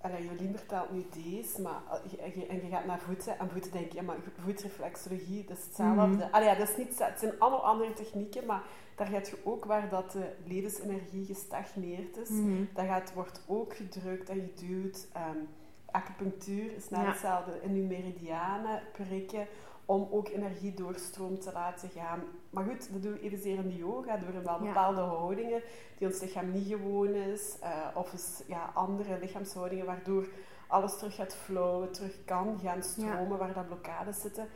allee, 0.00 0.24
Jolien 0.26 0.56
vertelt 0.56 0.90
nu 0.92 1.06
deze, 1.24 1.60
maar 1.62 1.80
je- 2.10 2.38
je- 2.40 2.46
en 2.46 2.56
je 2.64 2.68
gaat 2.70 2.84
naar 2.84 2.98
voeten, 3.00 3.38
en 3.38 3.50
voeten 3.50 3.72
denk 3.72 3.88
je, 3.92 3.94
ja, 3.98 4.02
maar 4.02 4.16
voetreflexologie, 4.44 5.44
dat 5.44 5.56
is 5.58 5.64
hetzelfde. 5.64 6.30
Allee, 6.32 6.48
ja, 6.48 6.54
dat 6.54 6.68
is 6.68 6.76
niet, 6.76 6.98
het 6.98 7.18
zijn 7.18 7.32
allemaal 7.38 7.64
andere 7.66 7.92
technieken, 7.92 8.46
maar 8.46 8.62
daar 8.96 9.06
gaat 9.06 9.28
je 9.28 9.36
ook 9.44 9.64
waar 9.64 9.88
dat 9.88 10.12
de 10.12 10.32
levensenergie 10.44 11.24
gestagneerd 11.24 12.16
is. 12.16 12.28
Mhm. 12.28 12.64
Dat 12.74 12.84
gaat, 12.86 13.12
wordt 13.14 13.42
ook 13.46 13.76
gedrukt 13.76 14.28
en 14.28 14.50
geduwd. 14.54 15.06
Ehm, 15.12 15.36
acupunctuur 15.90 16.74
is 16.76 16.88
net 16.88 17.00
Ja. 17.00 17.06
hetzelfde. 17.06 17.58
In 17.62 17.74
uw 17.74 17.86
meridianen 17.86 18.82
prikken 18.92 19.46
om 19.88 20.08
ook 20.10 20.28
energie 20.28 20.74
doorstroom 20.74 21.38
te 21.38 21.52
laten 21.52 21.88
gaan. 21.88 22.20
Maar 22.50 22.64
goed, 22.64 22.92
dat 22.92 23.02
doen 23.02 23.12
we 23.12 23.20
evenzeer 23.20 23.54
in 23.58 23.68
de 23.68 23.76
yoga 23.76 24.16
door 24.16 24.34
een 24.34 24.42
wel 24.44 24.58
Ja. 24.60 24.66
bepaalde 24.66 25.00
houdingen 25.00 25.62
die 25.98 26.06
ons 26.08 26.20
lichaam 26.20 26.50
niet 26.52 26.66
gewoon 26.66 27.14
is. 27.14 27.56
eh, 27.60 27.86
of 27.94 28.12
eens, 28.12 28.42
ja, 28.46 28.70
andere 28.74 29.18
lichaamshoudingen 29.20 29.86
waardoor 29.86 30.28
alles 30.66 30.96
terug 30.98 31.14
gaat 31.14 31.34
flowen, 31.34 31.92
terug 31.92 32.24
kan 32.24 32.58
gaan 32.62 32.82
stromen, 32.82 33.38
waar 33.38 33.52
dat 33.54 33.66
blokkades 33.66 34.20
zitten. 34.20 34.48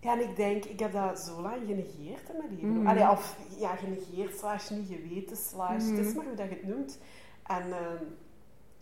Ja, 0.00 0.12
en 0.12 0.28
ik 0.30 0.36
denk, 0.36 0.64
ik 0.64 0.78
heb 0.78 0.92
dat 0.92 1.18
zo 1.20 1.40
lang 1.40 1.56
genegeerd 1.66 2.28
in 2.28 2.36
mijn 2.38 2.54
leven. 2.54 2.86
Allee, 2.86 3.10
of 3.10 3.36
ja, 3.58 3.76
genegeerd, 3.76 4.38
slash 4.38 4.70
niet 4.70 4.88
geweten, 4.88 5.36
slash, 5.36 5.84
Mhm. 5.84 5.96
het 5.96 6.06
is 6.06 6.14
maar 6.14 6.24
hoe 6.24 6.34
dat 6.34 6.48
je 6.48 6.54
het 6.54 6.66
noemt. 6.66 6.98
En 7.46 7.72
ehm, 7.72 8.02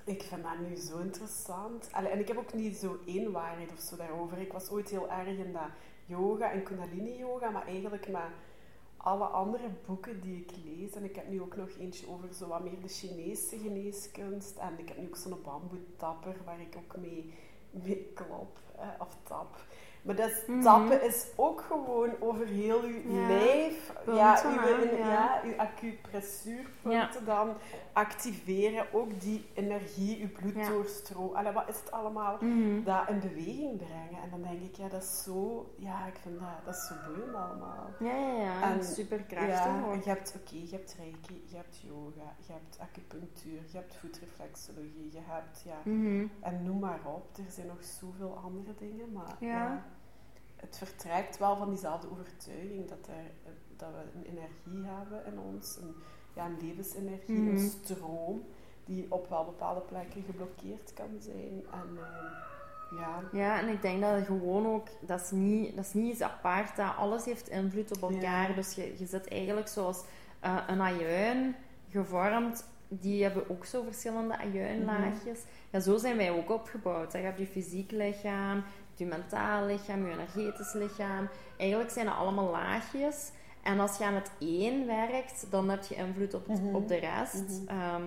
ik 0.04 0.22
vind 0.22 0.42
dat 0.42 0.58
nu 0.68 0.76
zo 0.76 0.98
interessant. 0.98 1.88
Allee, 1.92 2.10
en 2.10 2.18
ik 2.18 2.28
heb 2.28 2.36
ook 2.36 2.52
niet 2.52 2.76
zo 2.76 2.98
één 3.06 3.32
waarheid 3.32 3.72
of 3.72 3.80
zo 3.80 3.96
daarover. 3.96 4.38
Ik 4.38 4.52
was 4.52 4.70
ooit 4.70 4.88
heel 4.88 5.10
erg 5.10 5.38
in 5.38 5.52
dat 5.52 5.68
yoga 6.06 6.50
en 6.50 6.62
kundalini 6.62 7.16
yoga, 7.16 7.50
maar 7.50 7.66
eigenlijk 7.66 8.08
met 8.08 8.22
alle 8.96 9.24
andere 9.24 9.68
boeken 9.86 10.20
die 10.20 10.40
ik 10.40 10.50
lees, 10.64 10.92
en 10.94 11.04
ik 11.04 11.14
heb 11.14 11.28
nu 11.28 11.40
ook 11.40 11.56
nog 11.56 11.68
eentje 11.78 12.08
over 12.08 12.34
zo 12.34 12.46
wat 12.48 12.64
meer 12.64 12.80
de 12.80 12.88
Chinese 12.88 13.58
geneeskunst, 13.58 14.56
en 14.56 14.78
ik 14.78 14.88
heb 14.88 14.98
nu 14.98 15.06
ook 15.06 15.16
zo'n 15.16 15.42
bamboetapper 15.42 16.36
waar 16.44 16.60
ik 16.60 16.76
ook 16.76 16.96
mee, 16.96 17.34
mee 17.70 18.12
klop 18.14 18.58
eh, 18.78 18.88
of 18.98 19.16
tap. 19.22 19.56
Maar 20.04 20.14
dat 20.16 20.30
is, 20.30 20.42
Mhm. 20.46 20.62
tappen 20.62 21.02
is 21.02 21.26
ook 21.36 21.60
gewoon 21.60 22.10
over 22.20 22.46
heel 22.46 22.84
je 22.84 23.12
Ja, 23.12 23.26
lijf, 23.28 23.92
punten, 24.04 24.14
ja, 24.14 24.42
uw, 24.44 24.96
ja. 24.96 25.06
ja. 25.08 25.40
uw 25.44 25.56
acupressuurpunten 25.56 27.24
dan 27.24 27.52
activeren, 27.92 28.86
ook 28.92 29.20
die 29.20 29.46
energie, 29.54 30.20
uw 30.22 30.28
bloeddoorstroom. 30.32 31.34
Allee, 31.34 31.52
wat 31.52 31.68
is 31.68 31.76
het 31.78 31.90
allemaal? 31.92 32.36
Mhm. 32.40 32.82
Dat 32.84 33.08
in 33.08 33.20
beweging 33.20 33.76
brengen. 33.76 34.22
En 34.22 34.30
dan 34.30 34.42
denk 34.42 34.60
ik, 34.62 34.74
ja, 34.76 34.88
dat 34.88 35.02
is 35.02 35.22
zo, 35.22 35.72
ja, 35.76 36.06
ik 36.06 36.16
vind 36.22 36.38
dat, 36.38 36.48
dat 36.64 36.74
is 36.74 36.86
zo 36.86 36.94
boeiend 37.06 37.34
allemaal. 37.34 37.86
Ja, 37.98 38.16
ja, 38.16 38.42
ja. 38.42 38.62
En- 38.62 38.84
super 38.84 39.18
krachtig 39.22 39.54
Ja, 39.64 39.82
en 39.92 40.00
je 40.02 40.08
hebt, 40.08 40.34
oké, 40.40 40.54
je 40.56 40.70
hebt 40.76 40.94
reiki, 40.98 41.42
je 41.46 41.56
hebt 41.56 41.80
yoga, 41.86 42.34
je 42.46 42.52
hebt 42.52 42.78
acupunctuur, 42.80 43.60
je 43.70 43.76
hebt 43.76 43.96
voetreflexologie, 43.96 45.08
je 45.12 45.20
hebt, 45.22 45.62
ja, 45.64 45.76
Mhm. 45.84 46.26
en 46.40 46.62
noem 46.62 46.78
maar 46.78 47.00
op. 47.04 47.36
Er 47.36 47.50
zijn 47.52 47.66
nog 47.66 47.84
zoveel 47.84 48.40
andere 48.44 48.74
dingen, 48.78 49.12
maar 49.12 49.36
Ja. 49.38 49.84
Het 50.56 50.78
vertrekt 50.78 51.38
wel 51.38 51.56
van 51.56 51.68
diezelfde 51.68 52.10
overtuiging 52.10 52.88
dat, 52.88 53.06
er, 53.08 53.52
dat 53.76 53.88
we 53.88 54.18
een 54.18 54.24
energie 54.36 54.90
hebben 54.96 55.32
in 55.32 55.38
ons, 55.38 55.76
een, 55.82 55.94
ja, 56.34 56.44
een 56.46 56.66
levensenergie, 56.68 57.38
Mhm. 57.38 57.48
een 57.56 57.58
stroom 57.82 58.42
die 58.84 59.06
op 59.08 59.28
wel 59.28 59.44
bepaalde 59.44 59.80
plekken 59.80 60.22
geblokkeerd 60.22 60.92
kan 60.94 61.16
zijn. 61.20 61.64
En 61.72 61.98
eh, 61.98 62.98
ja, 63.00 63.20
Ja, 63.32 63.58
en 63.60 63.68
ik 63.68 63.82
denk 63.82 64.00
dat 64.00 64.14
het 64.14 64.26
gewoon 64.26 64.66
ook, 64.66 64.88
dat 65.00 65.20
is 65.20 65.30
niet, 65.30 65.76
dat 65.76 65.84
is 65.84 65.92
niet 65.92 66.12
iets 66.12 66.22
apart, 66.22 66.76
dat 66.76 66.96
alles 66.96 67.24
heeft 67.24 67.48
invloed 67.48 68.02
op 68.02 68.12
elkaar. 68.12 68.48
Ja. 68.48 68.54
Dus 68.54 68.74
je, 68.74 68.94
je 68.98 69.06
zit 69.06 69.28
eigenlijk 69.28 69.68
zoals 69.68 70.04
eh, 70.40 70.56
een 70.66 70.80
ajuin 70.80 71.56
gevormd, 71.90 72.64
die 72.88 73.22
hebben 73.22 73.50
ook 73.50 73.64
zo 73.64 73.82
verschillende 73.82 74.38
ajuinlaagjes. 74.38 75.40
Ja, 75.70 75.80
zo 75.80 75.96
zijn 75.96 76.16
wij 76.16 76.30
ook 76.30 76.50
opgebouwd. 76.50 77.12
Je 77.12 77.18
hebt 77.18 77.38
je 77.38 77.46
fysiek 77.46 77.90
lichaam, 77.90 78.64
je 78.98 79.06
mentaal 79.06 79.66
lichaam, 79.66 80.06
je 80.06 80.12
energetisch 80.12 80.72
lichaam. 80.72 81.28
Eigenlijk 81.56 81.90
zijn 81.90 82.06
dat 82.06 82.14
allemaal 82.16 82.50
laagjes. 82.50 83.30
En 83.62 83.80
als 83.80 83.98
je 83.98 84.04
aan 84.04 84.14
het 84.14 84.30
één 84.38 84.86
werkt, 84.86 85.46
dan 85.50 85.68
heb 85.70 85.82
je 85.84 85.94
invloed 85.94 86.34
op, 86.34 86.46
het- 86.48 86.62
Mhm. 86.62 86.74
op 86.74 86.88
de 86.88 86.96
rest. 86.96 87.44
Mhm. 87.48 87.68
Ehm, 87.78 88.02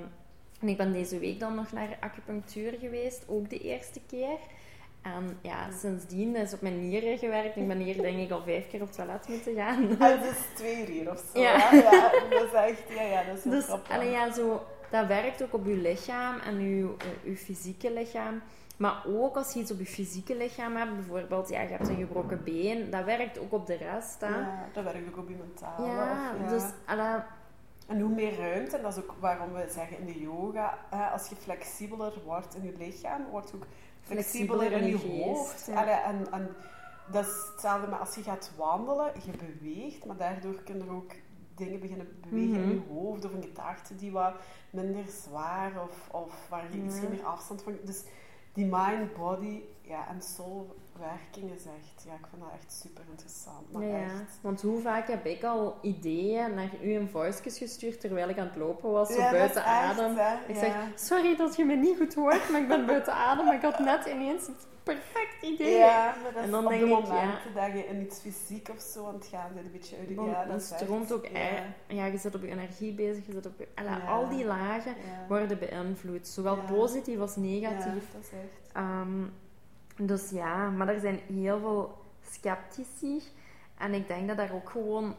en 0.62 0.68
ik 0.68 0.78
ben 0.78 0.92
deze 0.94 1.20
week 1.20 1.40
dan 1.40 1.56
nog 1.56 1.72
naar 1.72 1.98
acupunctuur 2.00 2.74
geweest, 2.80 3.24
ook 3.28 3.50
de 3.50 3.60
eerste 3.60 4.00
keer. 4.08 4.38
En 5.02 5.38
ja, 5.42 5.72
sindsdien 5.80 6.36
is 6.36 6.54
op 6.54 6.62
mijn 6.62 6.90
nieren 6.90 7.18
gewerkt. 7.18 7.56
Ik 7.56 7.68
ben 7.68 7.78
hier 7.78 8.02
denk 8.02 8.18
ik 8.20 8.32
al 8.32 8.44
vijf 8.44 8.68
keer 8.70 8.82
op 8.82 8.88
het 8.88 8.96
toilet 8.96 9.28
moeten 9.28 9.56
gaan. 9.56 9.84
Het 10.12 10.24
is 10.24 10.38
twee 10.56 11.00
uur 11.02 11.12
of 11.12 11.24
zo. 11.34 11.40
Ja. 11.42 11.72
Dat 12.30 12.44
is 12.44 12.52
echt, 12.54 12.82
ja, 12.96 13.02
ja, 13.02 13.24
dat 13.24 13.38
is 13.38 13.44
heel 13.44 13.52
Dus 13.52 13.68
allee, 13.90 14.10
ja, 14.12 14.32
zo, 14.34 14.62
dat 14.92 15.08
werkt 15.08 15.44
ook 15.44 15.54
op 15.54 15.66
je 15.66 15.76
lichaam 15.76 16.40
en 16.40 16.60
je, 16.62 16.94
je 17.24 17.36
fysieke 17.38 17.94
lichaam. 17.94 18.42
Maar 18.78 19.04
ook 19.08 19.36
als 19.36 19.54
je 19.54 19.60
iets 19.60 19.72
op 19.72 19.80
je 19.80 19.86
fysieke 19.86 20.36
lichaam 20.38 20.76
hebt, 20.76 20.96
bijvoorbeeld, 20.96 21.50
ja, 21.50 21.62
je 21.62 21.68
hebt 21.68 21.88
een 21.88 21.96
gebroken 21.96 22.44
been, 22.44 22.90
dat 22.92 23.04
werkt 23.04 23.40
ook 23.40 23.52
op 23.54 23.66
de 23.68 23.74
rest. 23.76 24.22
Hè? 24.22 24.28
Ja, 24.40 24.66
dat 24.74 24.84
werkt 24.84 25.08
ook 25.10 25.18
op 25.18 25.30
je 25.30 25.36
mentale. 25.36 25.88
Ja, 25.88 26.32
of, 26.34 26.42
ja. 26.44 26.50
dus 26.50 26.64
allee, 26.86 27.22
En 27.88 28.00
hoe 28.00 28.10
meer 28.14 28.38
ruimte, 28.38 28.78
en 28.78 28.84
dat 28.84 28.98
is 28.98 29.04
ook 29.04 29.14
waarom 29.20 29.54
we 29.54 29.66
zeggen 29.70 29.98
in 30.00 30.06
de 30.06 30.20
yoga, 30.20 30.78
hè, 30.90 31.06
als 31.08 31.28
je 31.30 31.36
flexibeler 31.36 32.14
wordt 32.26 32.56
in 32.56 32.64
je 32.64 32.74
lichaam, 32.78 33.26
word 33.32 33.50
je 33.50 33.56
ook 33.56 33.66
flexibeler, 34.02 34.72
in 34.72 34.86
je, 34.86 35.24
hoofd. 35.24 35.66
ja. 35.66 36.04
En, 36.04 36.32
en 36.32 36.50
dat 37.12 37.26
is 37.26 37.34
hetzelfde 37.52 37.88
met 37.88 38.00
als 38.00 38.16
je 38.16 38.24
gaat 38.24 38.52
wandelen, 38.58 39.12
je 39.26 39.32
beweegt, 39.38 40.06
maar 40.06 40.18
daardoor 40.18 40.54
kunnen 40.64 40.88
er 40.88 40.94
ook 40.94 41.12
dingen 41.56 41.80
beginnen 41.80 42.20
bewegen 42.22 42.56
in 42.56 42.62
Mhm. 42.62 42.72
je 42.72 42.82
hoofd, 42.94 43.26
of 43.26 43.34
een 43.34 43.44
gedachte 43.44 43.96
die 43.96 44.12
wat 44.12 44.34
minder 44.70 45.04
zwaar, 45.24 45.72
of, 45.84 46.08
of 46.12 46.48
waar 46.50 46.64
je 46.72 46.84
iets 46.84 47.02
Ja. 47.02 47.10
meer 47.10 47.26
afstand 47.26 47.62
van... 47.62 47.78
Dus 47.84 48.04
die 48.58 48.66
mind, 48.66 49.14
body 49.14 49.62
ja, 49.82 50.08
en 50.08 50.22
soul 50.22 50.76
werking 51.00 51.52
is 51.52 51.66
echt, 51.66 52.04
ja, 52.06 52.14
ik 52.14 52.28
vind 52.30 52.42
dat 52.42 52.52
echt 52.54 52.74
super 52.74 53.04
interessant. 53.10 53.72
Maar 53.72 53.84
ja, 53.84 54.04
echt... 54.04 54.40
Want 54.42 54.62
hoe 54.62 54.82
vaak 54.82 55.08
heb 55.08 55.26
ik 55.26 55.44
al 55.44 55.78
ideeën 55.82 56.54
naar 56.54 56.70
u 56.84 56.94
een 56.94 57.10
voice 57.10 57.50
gestuurd 57.50 58.00
terwijl 58.00 58.30
ik 58.30 58.38
aan 58.38 58.48
het 58.48 58.56
lopen 58.56 58.92
was, 58.92 59.14
zo 59.14 59.20
Ja, 59.20 59.32
buiten 59.32 59.66
adem. 59.66 60.18
Ik 60.48 60.56
zeg, 60.56 60.76
sorry 60.96 61.36
dat 61.36 61.56
je 61.56 61.66
me 61.66 61.76
niet 61.76 61.98
goed 61.98 62.14
hoort, 62.14 62.50
maar 62.50 62.62
ik 62.62 62.68
ben 62.68 62.86
buiten 62.86 63.14
adem. 63.14 63.46
Maar 63.46 63.56
ik 63.56 63.62
had 63.62 63.80
net 63.80 64.06
ineens 64.06 64.48
het 64.48 64.68
perfect 64.96 65.42
idee. 65.42 65.78
Ja, 65.78 66.16
maar 66.24 66.34
dat 66.34 66.42
En 66.42 66.44
is 66.46 66.52
dan 66.52 66.64
op 66.64 66.70
denk 66.70 66.82
de 66.82 66.88
ik, 66.88 66.94
momenten 66.94 67.54
dat 67.54 67.72
je 67.72 67.86
in 67.88 68.02
iets 68.02 68.20
fysiek 68.20 68.70
of 68.70 68.80
zo 68.82 69.08
aan 69.08 69.14
het 69.14 69.26
gaan 69.32 69.52
bent, 69.54 69.66
een 69.66 69.72
beetje 69.72 69.98
uit 69.98 70.08
de 70.08 70.14
Dan, 70.16 70.26
ja, 70.26 70.40
dan 70.46 70.50
dat 70.52 70.62
stroomt 70.64 71.12
ook 71.12 71.26
ja, 71.28 71.50
ja, 71.88 72.06
je 72.06 72.18
zit 72.18 72.36
op 72.36 72.42
je 72.42 72.48
energie 72.48 72.94
bezig, 72.94 73.26
je 73.26 73.32
zit 73.32 73.46
op 73.46 73.54
je, 73.60 73.68
alla, 73.76 73.98
Ja. 73.98 74.08
al 74.08 74.30
die 74.30 74.46
lagen 74.46 74.92
ja. 74.92 75.26
worden 75.28 75.60
beïnvloed, 75.60 76.28
zowel 76.28 76.56
Ja. 76.56 76.62
positief 76.62 77.20
als 77.20 77.36
Ja, 77.36 77.42
negatief. 77.42 78.12
dat 78.14 78.22
is 78.22 78.30
echt. 78.32 78.72
Ehm, 78.74 79.24
dus 80.08 80.30
ja, 80.30 80.70
maar 80.70 80.88
er 80.88 81.00
zijn 81.00 81.20
heel 81.34 81.60
veel 81.60 81.98
sceptici 82.30 83.22
en 83.78 83.94
ik 83.94 84.08
denk 84.08 84.28
dat 84.28 84.38
daar 84.38 84.54
ook 84.54 84.70
gewoon 84.70 85.16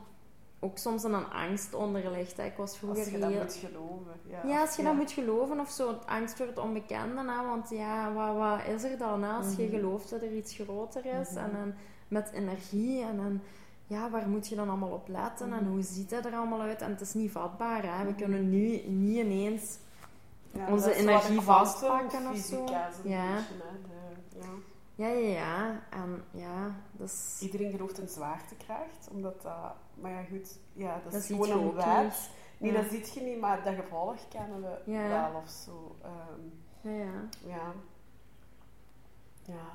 ook 0.60 0.78
soms 0.78 1.02
een 1.02 1.14
angst 1.30 1.74
onder 1.74 2.10
ligt. 2.10 2.36
hè. 2.36 2.44
Ik 2.44 2.56
was 2.56 2.78
vroeger 2.78 3.00
Als 3.02 3.10
je 3.10 3.18
dat 3.18 3.30
heel... 3.30 3.42
moet 3.42 3.54
geloven. 3.54 4.12
Ja, 4.30 4.40
Ja, 4.46 4.60
als 4.60 4.76
je 4.76 4.82
ja. 4.82 4.88
dat 4.88 4.96
moet 4.96 5.12
geloven 5.12 5.60
of 5.60 5.70
zo, 5.70 5.98
angst 6.06 6.36
voor 6.36 6.46
het 6.46 6.58
onbekende. 6.58 7.32
Hè? 7.32 7.46
Want 7.46 7.70
ja, 7.70 8.12
wat, 8.12 8.36
wat 8.36 8.74
is 8.74 8.82
er 8.90 8.98
dan 8.98 9.22
hè? 9.22 9.30
als 9.32 9.54
je 9.56 9.62
Mhm. 9.66 9.74
gelooft 9.74 10.10
dat 10.10 10.22
er 10.22 10.32
iets 10.36 10.54
groter 10.54 11.04
is? 11.20 11.28
Mhm. 11.30 11.38
En 11.38 11.50
dan 11.52 11.72
met 12.08 12.30
energie 12.32 13.02
en 13.02 13.16
dan, 13.16 13.40
ja, 13.86 14.10
waar 14.10 14.28
moet 14.28 14.48
je 14.48 14.56
dan 14.56 14.68
allemaal 14.68 14.90
op 14.92 15.08
letten? 15.08 15.52
En 15.52 15.62
Mhm. 15.62 15.70
hoe 15.72 15.82
ziet 15.82 16.10
het 16.10 16.24
er 16.26 16.34
allemaal 16.34 16.60
uit? 16.60 16.80
En 16.82 16.90
het 16.90 17.00
is 17.00 17.14
niet 17.14 17.30
vatbaar. 17.30 17.82
Hè? 17.82 18.04
We 18.04 18.10
Mhm. 18.10 18.18
kunnen 18.18 18.50
nu 18.50 18.82
niet 18.86 19.16
ineens... 19.16 19.78
Ja, 20.52 20.66
onze 20.70 20.94
energie 20.94 21.40
vastpakken 21.40 22.30
of 22.30 22.36
zo. 22.36 22.64
Ja. 22.64 22.88
beetje, 22.92 23.08
hè, 23.08 23.34
de- 24.32 24.38
ja. 24.38 24.46
Ja, 24.94 25.08
ja, 25.08 25.28
ja. 25.28 25.80
En 25.90 26.24
ja, 26.30 26.57
Iedereen 27.40 27.70
gelooft 27.70 27.98
in 27.98 28.08
zwaartekracht, 28.08 29.08
omdat 29.10 29.42
dat... 29.42 29.74
Maar 29.94 30.10
ja, 30.10 30.22
goed, 30.22 30.58
ja, 30.72 30.94
dat, 31.02 31.12
Dat 31.12 31.20
is 31.22 31.26
gewoon 31.26 31.50
een 31.50 31.74
wet. 31.74 32.30
Nee, 32.58 32.72
Ja. 32.72 32.80
dat 32.82 32.90
ziet 32.90 33.14
je 33.14 33.20
niet, 33.20 33.40
maar 33.40 33.62
dat 33.64 33.74
gevolg 33.74 34.28
kennen 34.28 34.62
we 34.62 34.90
Ja. 34.92 35.08
wel 35.30 35.40
of 35.42 35.48
zo. 35.48 35.96
Ehm, 36.02 36.96
Ja, 36.98 37.28
ja. 37.46 37.72
ja. 39.44 39.70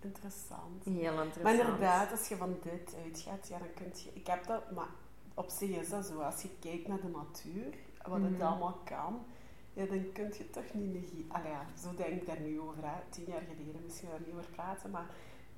Interessant. 0.00 0.84
Heel 0.84 0.96
interessant. 1.12 1.42
Maar 1.42 1.54
inderdaad, 1.54 2.10
als 2.10 2.28
je 2.28 2.36
van 2.36 2.56
dit 2.62 2.96
uitgaat, 3.04 3.48
ja, 3.48 3.58
dan 3.58 3.74
kun 3.74 3.86
je... 3.94 4.10
Ik 4.14 4.26
heb 4.26 4.46
dat, 4.46 4.70
maar 4.70 4.88
op 5.34 5.50
zich 5.50 5.70
is 5.70 5.88
dat 5.88 6.06
zo. 6.06 6.20
Als 6.20 6.42
je 6.42 6.48
kijkt 6.60 6.88
naar 6.88 7.00
de 7.00 7.08
natuur, 7.08 7.74
wat 8.06 8.20
het 8.20 8.30
Mhm. 8.30 8.42
allemaal 8.42 8.78
kan, 8.84 9.24
ja, 9.72 9.84
dan 9.86 10.12
kun 10.12 10.32
je 10.38 10.50
toch 10.50 10.72
niet 10.74 10.92
negeren. 10.92 11.24
Allee, 11.28 11.50
ja, 11.52 11.66
zo 11.82 11.94
denk 11.94 12.20
ik 12.20 12.26
daar 12.26 12.40
nu 12.40 12.60
over. 12.60 12.82
Hè. 12.82 13.00
Tien 13.08 13.24
jaar 13.28 13.40
geleden 13.40 13.82
misschien 13.84 14.08
daar 14.08 14.20
niet 14.20 14.32
over 14.34 14.50
praten, 14.50 14.90
maar 14.90 15.06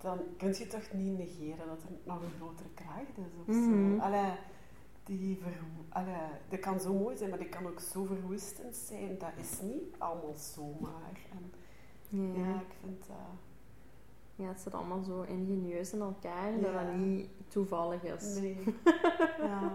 dan 0.01 0.19
kun 0.37 0.49
je 0.49 0.67
toch 0.67 0.93
niet 0.93 1.19
negeren 1.19 1.67
dat 1.67 1.83
er 1.83 1.89
nog 2.05 2.23
een 2.23 2.31
grotere 2.37 2.69
kracht 2.75 3.19
is 3.19 3.33
of 3.41 3.47
Mhm. 3.47 3.97
zo. 3.97 4.03
Allee, 4.03 4.33
die 5.05 5.39
Allee, 5.89 6.15
dat 6.49 6.61
kan 6.61 6.81
zo 6.81 6.95
mooi 6.95 7.17
zijn, 7.17 7.31
maar 7.31 7.39
dat 7.39 7.49
kan 7.49 7.67
ook 7.67 7.81
zo 7.81 8.05
verwoestend 8.05 8.77
zijn. 8.77 9.19
Dat 9.19 9.31
is 9.37 9.61
niet 9.61 9.95
allemaal 9.99 10.35
zomaar. 10.37 11.19
En, 11.31 11.53
Ja. 12.09 12.45
ja, 12.49 12.55
ik 12.61 12.75
vind 12.81 13.07
dat... 13.07 13.17
ja, 14.35 14.49
het 14.49 14.61
zit 14.61 14.75
allemaal 14.75 15.03
zo 15.03 15.23
ingenieus 15.23 15.93
in 15.93 16.01
elkaar 16.01 16.53
dat 16.61 16.73
Ja. 16.73 16.85
dat 16.85 16.95
niet 16.95 17.29
toevallig 17.49 18.03
is. 18.03 18.35
Nee. 18.39 18.65
ja, 19.43 19.73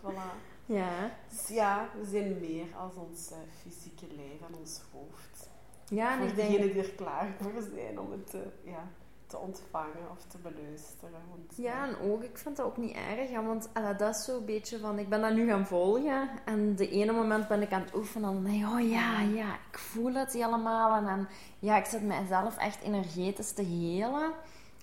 voilà. 0.00 0.50
Ja. 0.66 1.10
Dus 1.28 1.48
ja, 1.48 1.88
we 2.00 2.04
zijn 2.04 2.40
meer 2.40 2.66
als 2.76 2.94
ons 2.94 3.30
eh, 3.30 3.38
fysieke 3.62 4.06
lijf 4.14 4.40
en 4.48 4.54
ons 4.58 4.80
hoofd. 4.92 5.50
Ja, 5.88 6.12
en 6.12 6.18
voor 6.18 6.28
ik 6.28 6.34
denk... 6.36 6.72
die 6.72 6.82
er 6.82 6.90
klaar 6.90 7.34
voor 7.40 7.62
zijn 7.74 8.00
om 8.00 8.10
het 8.10 8.30
te, 8.30 8.42
ja, 8.64 8.88
te 9.32 9.38
ontvangen 9.38 10.10
of 10.10 10.24
te 10.24 10.38
beluisteren. 10.38 11.20
Want, 11.30 11.52
Ja, 11.56 11.86
en 11.86 11.96
ook, 12.10 12.22
ik 12.22 12.38
vind 12.38 12.56
dat 12.56 12.66
ook 12.66 12.76
niet 12.76 12.96
erg, 12.96 13.30
hè, 13.30 13.42
want 13.42 13.68
allee, 13.72 13.94
dat 13.96 14.14
is 14.14 14.24
zo'n 14.24 14.44
beetje 14.44 14.78
van, 14.78 14.98
ik 14.98 15.08
ben 15.08 15.20
dat 15.20 15.32
nu 15.34 15.46
gaan 15.48 15.66
volgen 15.66 16.28
en 16.44 16.76
de 16.76 16.88
ene 16.90 17.12
moment 17.12 17.48
ben 17.48 17.62
ik 17.62 17.72
aan 17.72 17.80
het 17.80 17.94
oefenen 17.94 18.28
en 18.28 18.34
dan 18.34 18.44
denk 18.44 18.62
ik, 18.64 18.68
oh 18.72 18.90
ja, 18.90 19.20
ja, 19.20 19.54
ik 19.70 19.78
voel 19.78 20.14
het 20.14 20.32
helemaal 20.32 20.96
en 20.96 21.04
dan, 21.04 21.26
ja, 21.58 21.76
ik 21.76 21.84
zit 21.84 22.02
mijzelf 22.06 22.56
echt 22.56 22.82
energetisch 22.82 23.52
te 23.52 23.62
helen. 23.62 24.32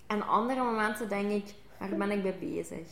En 0.07 0.27
andere 0.27 0.63
momenten 0.63 1.09
denk 1.09 1.31
ik, 1.31 1.55
waar 1.77 1.89
ben 1.89 2.11
ik 2.11 2.23
mee 2.23 2.33
bezig? 2.55 2.87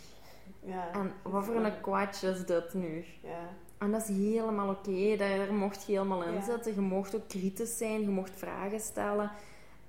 ja, 0.60 0.92
En 0.94 1.14
wat 1.24 1.46
voor 1.46 1.56
een 1.56 1.82
kwatje 1.82 2.30
is 2.30 2.46
dit 2.46 2.74
nu? 2.74 3.06
Ja, 3.24 3.40
En 3.78 3.92
dat 3.92 4.02
is 4.02 4.08
helemaal 4.08 4.70
oké, 4.70 5.16
daar, 5.18 5.38
daar 5.38 5.54
mocht 5.54 5.86
je 5.86 5.92
helemaal 5.92 6.24
in 6.24 6.34
Ja. 6.34 6.42
zitten. 6.42 6.74
Je 6.76 6.82
mocht 6.82 7.16
ook 7.16 7.28
kritisch 7.28 7.78
zijn, 7.78 8.02
je 8.02 8.08
mocht 8.10 8.32
vragen 8.36 8.80
stellen. 8.80 9.32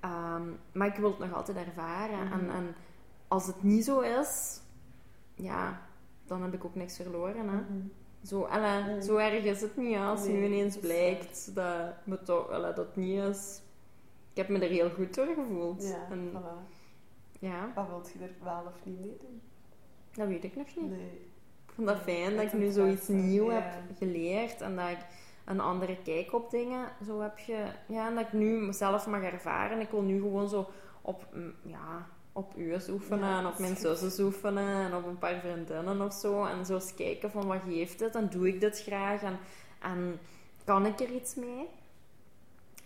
Ehm, 0.00 0.42
maar 0.72 0.86
ik 0.86 0.94
wil 0.94 1.10
het 1.10 1.18
nog 1.18 1.34
altijd 1.34 1.56
ervaren. 1.56 2.24
Mhm. 2.24 2.32
En, 2.32 2.50
en 2.50 2.74
als 3.28 3.46
het 3.46 3.62
niet 3.62 3.84
zo 3.84 4.00
is, 4.00 4.60
ja, 5.34 5.80
dan 6.26 6.42
heb 6.42 6.54
ik 6.54 6.64
ook 6.64 6.74
niks 6.74 6.96
verloren. 6.96 7.48
Hè? 7.48 7.56
Mhm. 7.56 7.86
Zo, 8.22 8.42
alle, 8.42 8.80
Mhm. 8.92 9.00
zo 9.02 9.16
erg 9.16 9.44
is 9.44 9.60
het 9.60 9.76
niet 9.76 9.96
als 9.96 10.24
Nee, 10.24 10.32
nu 10.36 10.44
ineens 10.44 10.78
blijkt 10.78 11.54
dat, 11.54 11.94
me 12.04 12.22
toch, 12.22 12.50
dat 12.50 12.76
het 12.76 12.96
niet 12.96 13.22
is. 13.22 13.60
Ik 14.30 14.36
heb 14.36 14.48
me 14.48 14.58
er 14.64 14.70
heel 14.70 14.90
goed 14.90 15.14
door 15.14 15.26
gevoeld. 15.34 15.82
ja 15.82 16.06
En, 16.10 16.30
voilà. 16.32 16.72
ja, 17.40 17.72
Wat 17.74 17.88
wilt 17.88 18.10
je 18.12 18.24
er 18.24 18.30
wel 18.42 18.62
of 18.66 18.84
niet 18.84 19.00
mee 19.00 19.16
doen? 19.20 19.40
dat 20.12 20.28
weet 20.28 20.44
ik 20.44 20.56
nog 20.56 20.66
niet. 20.76 20.90
Nee. 20.90 21.26
vond 21.66 21.86
dat 21.88 21.98
fijn 21.98 22.34
dat 22.36 22.44
ik 22.44 22.52
nu 22.52 22.70
zoiets 22.70 23.08
nieuw 23.08 23.48
heb 23.48 23.64
geleerd 23.98 24.60
en 24.60 24.76
dat 24.76 24.88
ik 24.88 24.98
een 25.48 25.60
andere 25.60 25.96
kijk 26.04 26.32
op 26.32 26.50
dingen 26.50 26.88
zo 27.06 27.20
heb 27.20 27.38
je, 27.38 27.64
ja, 27.86 28.06
en 28.06 28.14
dat 28.14 28.24
ik 28.24 28.32
nu 28.32 28.60
mezelf 28.60 29.06
mag 29.06 29.22
ervaren. 29.22 29.80
Ik 29.80 29.90
wil 29.90 30.02
nu 30.02 30.20
gewoon 30.20 30.48
zo 30.48 30.68
op, 31.02 31.26
mm, 31.32 31.54
ja, 31.62 32.06
op 32.32 32.56
u's 32.56 32.88
oefenen 32.88 33.38
en 33.38 33.46
op 33.46 33.58
mijn 33.58 33.76
zussen 33.76 34.24
oefenen 34.24 34.84
en 34.84 34.94
op 34.94 35.06
een 35.06 35.18
paar 35.18 35.40
vriendinnen 35.40 36.00
of 36.00 36.12
zo. 36.12 36.44
En 36.44 36.66
zo 36.66 36.74
eens 36.74 36.94
kijken 36.94 37.30
van 37.30 37.46
wat 37.46 37.60
geeft 37.66 38.00
het 38.00 38.14
en 38.14 38.28
doe 38.28 38.48
ik 38.48 38.60
dit 38.60 38.82
graag 38.82 39.22
en, 39.22 39.38
en 39.80 40.18
kan 40.64 40.86
ik 40.86 41.00
er 41.00 41.10
iets 41.10 41.34
mee? 41.34 41.68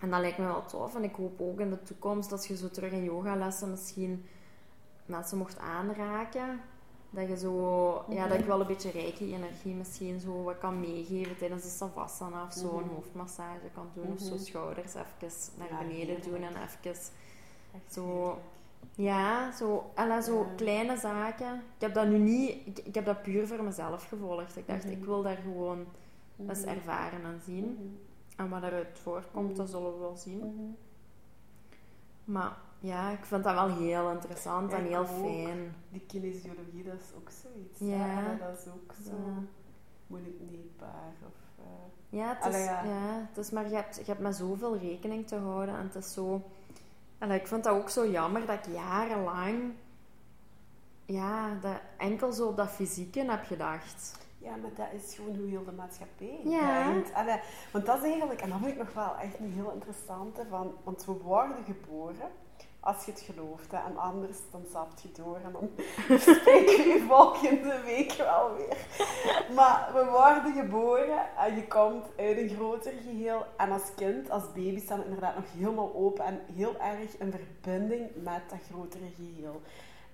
En 0.00 0.10
dat 0.10 0.20
lijkt 0.20 0.38
me 0.38 0.44
wel 0.44 0.64
tof. 0.64 0.94
En 0.94 1.04
ik 1.04 1.14
hoop 1.14 1.40
ook 1.40 1.60
in 1.60 1.70
de 1.70 1.82
toekomst 1.82 2.30
dat 2.30 2.46
je 2.46 2.56
zo 2.56 2.68
terug 2.68 2.92
in 2.92 3.04
yogalessen 3.04 3.70
misschien 3.70 4.26
mensen 5.06 5.38
mocht 5.38 5.58
aanraken. 5.58 6.60
Dat 7.14 7.28
je 7.28 7.36
zo, 7.36 8.04
ja, 8.08 8.26
dat 8.26 8.38
ik 8.38 8.44
wel 8.44 8.60
een 8.60 8.66
beetje 8.66 8.90
rijke 8.90 9.32
energie 9.32 9.74
misschien 9.74 10.20
zo 10.20 10.42
wat 10.42 10.58
kan 10.58 10.80
meegeven 10.80 11.36
tijdens 11.36 11.62
de 11.62 11.68
savasana 11.68 12.44
of 12.44 12.52
zo. 12.52 12.78
Een 12.78 12.84
mhm. 12.84 12.94
hoofdmassage 12.94 13.68
kan 13.74 13.88
doen 13.94 14.12
of 14.12 14.20
zo 14.20 14.34
mhm. 14.34 14.42
schouders 14.42 14.94
even 14.94 15.32
naar 15.58 15.86
beneden 15.86 16.22
doen 16.22 16.42
en 16.42 16.52
even 16.62 17.00
zo... 17.90 18.38
Ja, 18.94 19.52
zo, 19.52 19.90
alla, 19.94 20.20
zo 20.20 20.46
kleine 20.56 20.96
zaken. 20.96 21.54
Ik 21.54 21.80
heb 21.80 21.94
dat 21.94 22.08
nu 22.08 22.18
niet... 22.18 22.66
Ik, 22.66 22.78
ik, 22.78 22.94
heb 22.94 23.04
dat 23.04 23.22
puur 23.22 23.46
voor 23.46 23.62
mezelf 23.62 24.08
gevolgd. 24.08 24.56
Ik 24.56 24.66
dacht, 24.66 24.84
ik 24.84 24.98
mhm. 24.98 25.06
wil 25.06 25.22
daar 25.22 25.38
gewoon 25.42 25.86
eens 26.48 26.62
ervaren 26.62 27.24
en 27.24 27.40
zien. 27.44 27.98
En 28.36 28.48
wat 28.48 28.62
eruit 28.62 28.98
voorkomt, 29.02 29.56
dat 29.56 29.70
zullen 29.70 29.92
we 29.92 29.98
wel 29.98 30.16
zien. 30.16 30.76
Maar 32.24 32.56
ja, 32.82 33.10
ik 33.10 33.24
vind 33.24 33.44
dat 33.44 33.54
wel 33.54 33.76
heel 33.76 34.10
interessant 34.10 34.72
en 34.72 34.84
heel 34.84 35.06
fijn. 35.06 35.74
Die 35.88 36.04
kinesiologie, 36.06 36.84
dat 36.84 36.94
is 36.94 37.14
ook 37.16 37.30
zoiets. 37.30 37.78
Ja. 37.78 38.34
Dat 38.38 38.58
is 38.58 38.72
ook 38.72 38.92
zo 39.04 39.10
ja. 39.10 39.42
moeilijk 40.06 40.36
neepbaar. 40.50 41.12
Of, 41.26 41.64
uh... 41.64 42.18
ja, 42.20 42.36
het 42.38 42.54
is, 42.54 42.64
ja. 42.64 42.82
ja. 42.84 43.26
het 43.28 43.36
is 43.36 43.50
maar 43.50 43.68
je 43.68 43.74
hebt, 43.74 43.96
je 43.96 44.04
hebt 44.04 44.20
met 44.20 44.36
zoveel 44.36 44.76
rekening 44.76 45.26
te 45.26 45.36
houden. 45.36 45.74
En 45.74 45.84
het 45.84 45.94
is 45.94 46.12
zo... 46.12 46.42
En 47.18 47.30
ik 47.30 47.46
vind 47.46 47.64
dat 47.64 47.74
ook 47.74 47.88
zo 47.88 48.06
jammer 48.06 48.46
dat 48.46 48.66
ik 48.66 48.74
jarenlang... 48.74 49.74
Ja, 51.04 51.54
dat 51.60 51.80
enkel 51.96 52.32
zo 52.32 52.48
op 52.48 52.56
dat 52.56 52.70
fysieke 52.70 53.24
heb 53.30 53.44
gedacht. 53.44 54.18
Ja, 54.38 54.56
maar 54.56 54.74
dat 54.74 55.02
is 55.02 55.14
gewoon 55.14 55.36
hoe 55.36 55.48
heel 55.48 55.64
de 55.64 55.72
maatschappij 55.72 56.40
ja. 56.44 57.02
Allee, 57.14 57.40
want 57.72 57.86
dat 57.86 57.96
is 57.96 58.02
eigenlijk, 58.02 58.40
en 58.40 58.50
dat 58.50 58.58
vind 58.58 58.72
ik 58.72 58.78
nog 58.78 58.94
wel 58.94 59.16
echt 59.16 59.38
een 59.38 59.52
heel 59.52 59.70
interessante, 59.70 60.46
van, 60.48 60.74
want 60.84 61.04
we 61.04 61.12
worden 61.12 61.64
geboren 61.64 62.30
als 62.82 63.04
je 63.04 63.10
het 63.10 63.20
gelooft. 63.20 63.72
En 63.72 63.96
anders 63.96 64.38
dan 64.50 64.64
zapt 64.72 65.02
je 65.02 65.12
door 65.12 65.36
en 65.44 65.52
dan 65.52 65.70
spreken 66.20 66.84
we 66.84 67.04
volgende 67.08 67.80
week 67.84 68.12
wel 68.12 68.54
weer. 68.56 68.76
Maar 69.54 69.90
we 69.92 70.04
worden 70.04 70.62
geboren 70.62 71.36
en 71.36 71.54
je 71.54 71.66
komt 71.66 72.04
uit 72.16 72.38
een 72.38 72.48
groter 72.48 72.92
geheel. 72.92 73.46
En 73.56 73.70
als 73.70 73.94
kind, 73.96 74.30
als 74.30 74.52
baby, 74.54 74.80
staan 74.80 74.98
we 74.98 75.04
inderdaad 75.04 75.34
nog 75.34 75.52
helemaal 75.52 75.94
open 75.94 76.24
en 76.24 76.40
heel 76.54 76.76
erg 76.80 77.16
in 77.18 77.30
verbinding 77.30 78.10
met 78.14 78.42
dat 78.50 78.58
grotere 78.70 79.10
geheel. 79.16 79.60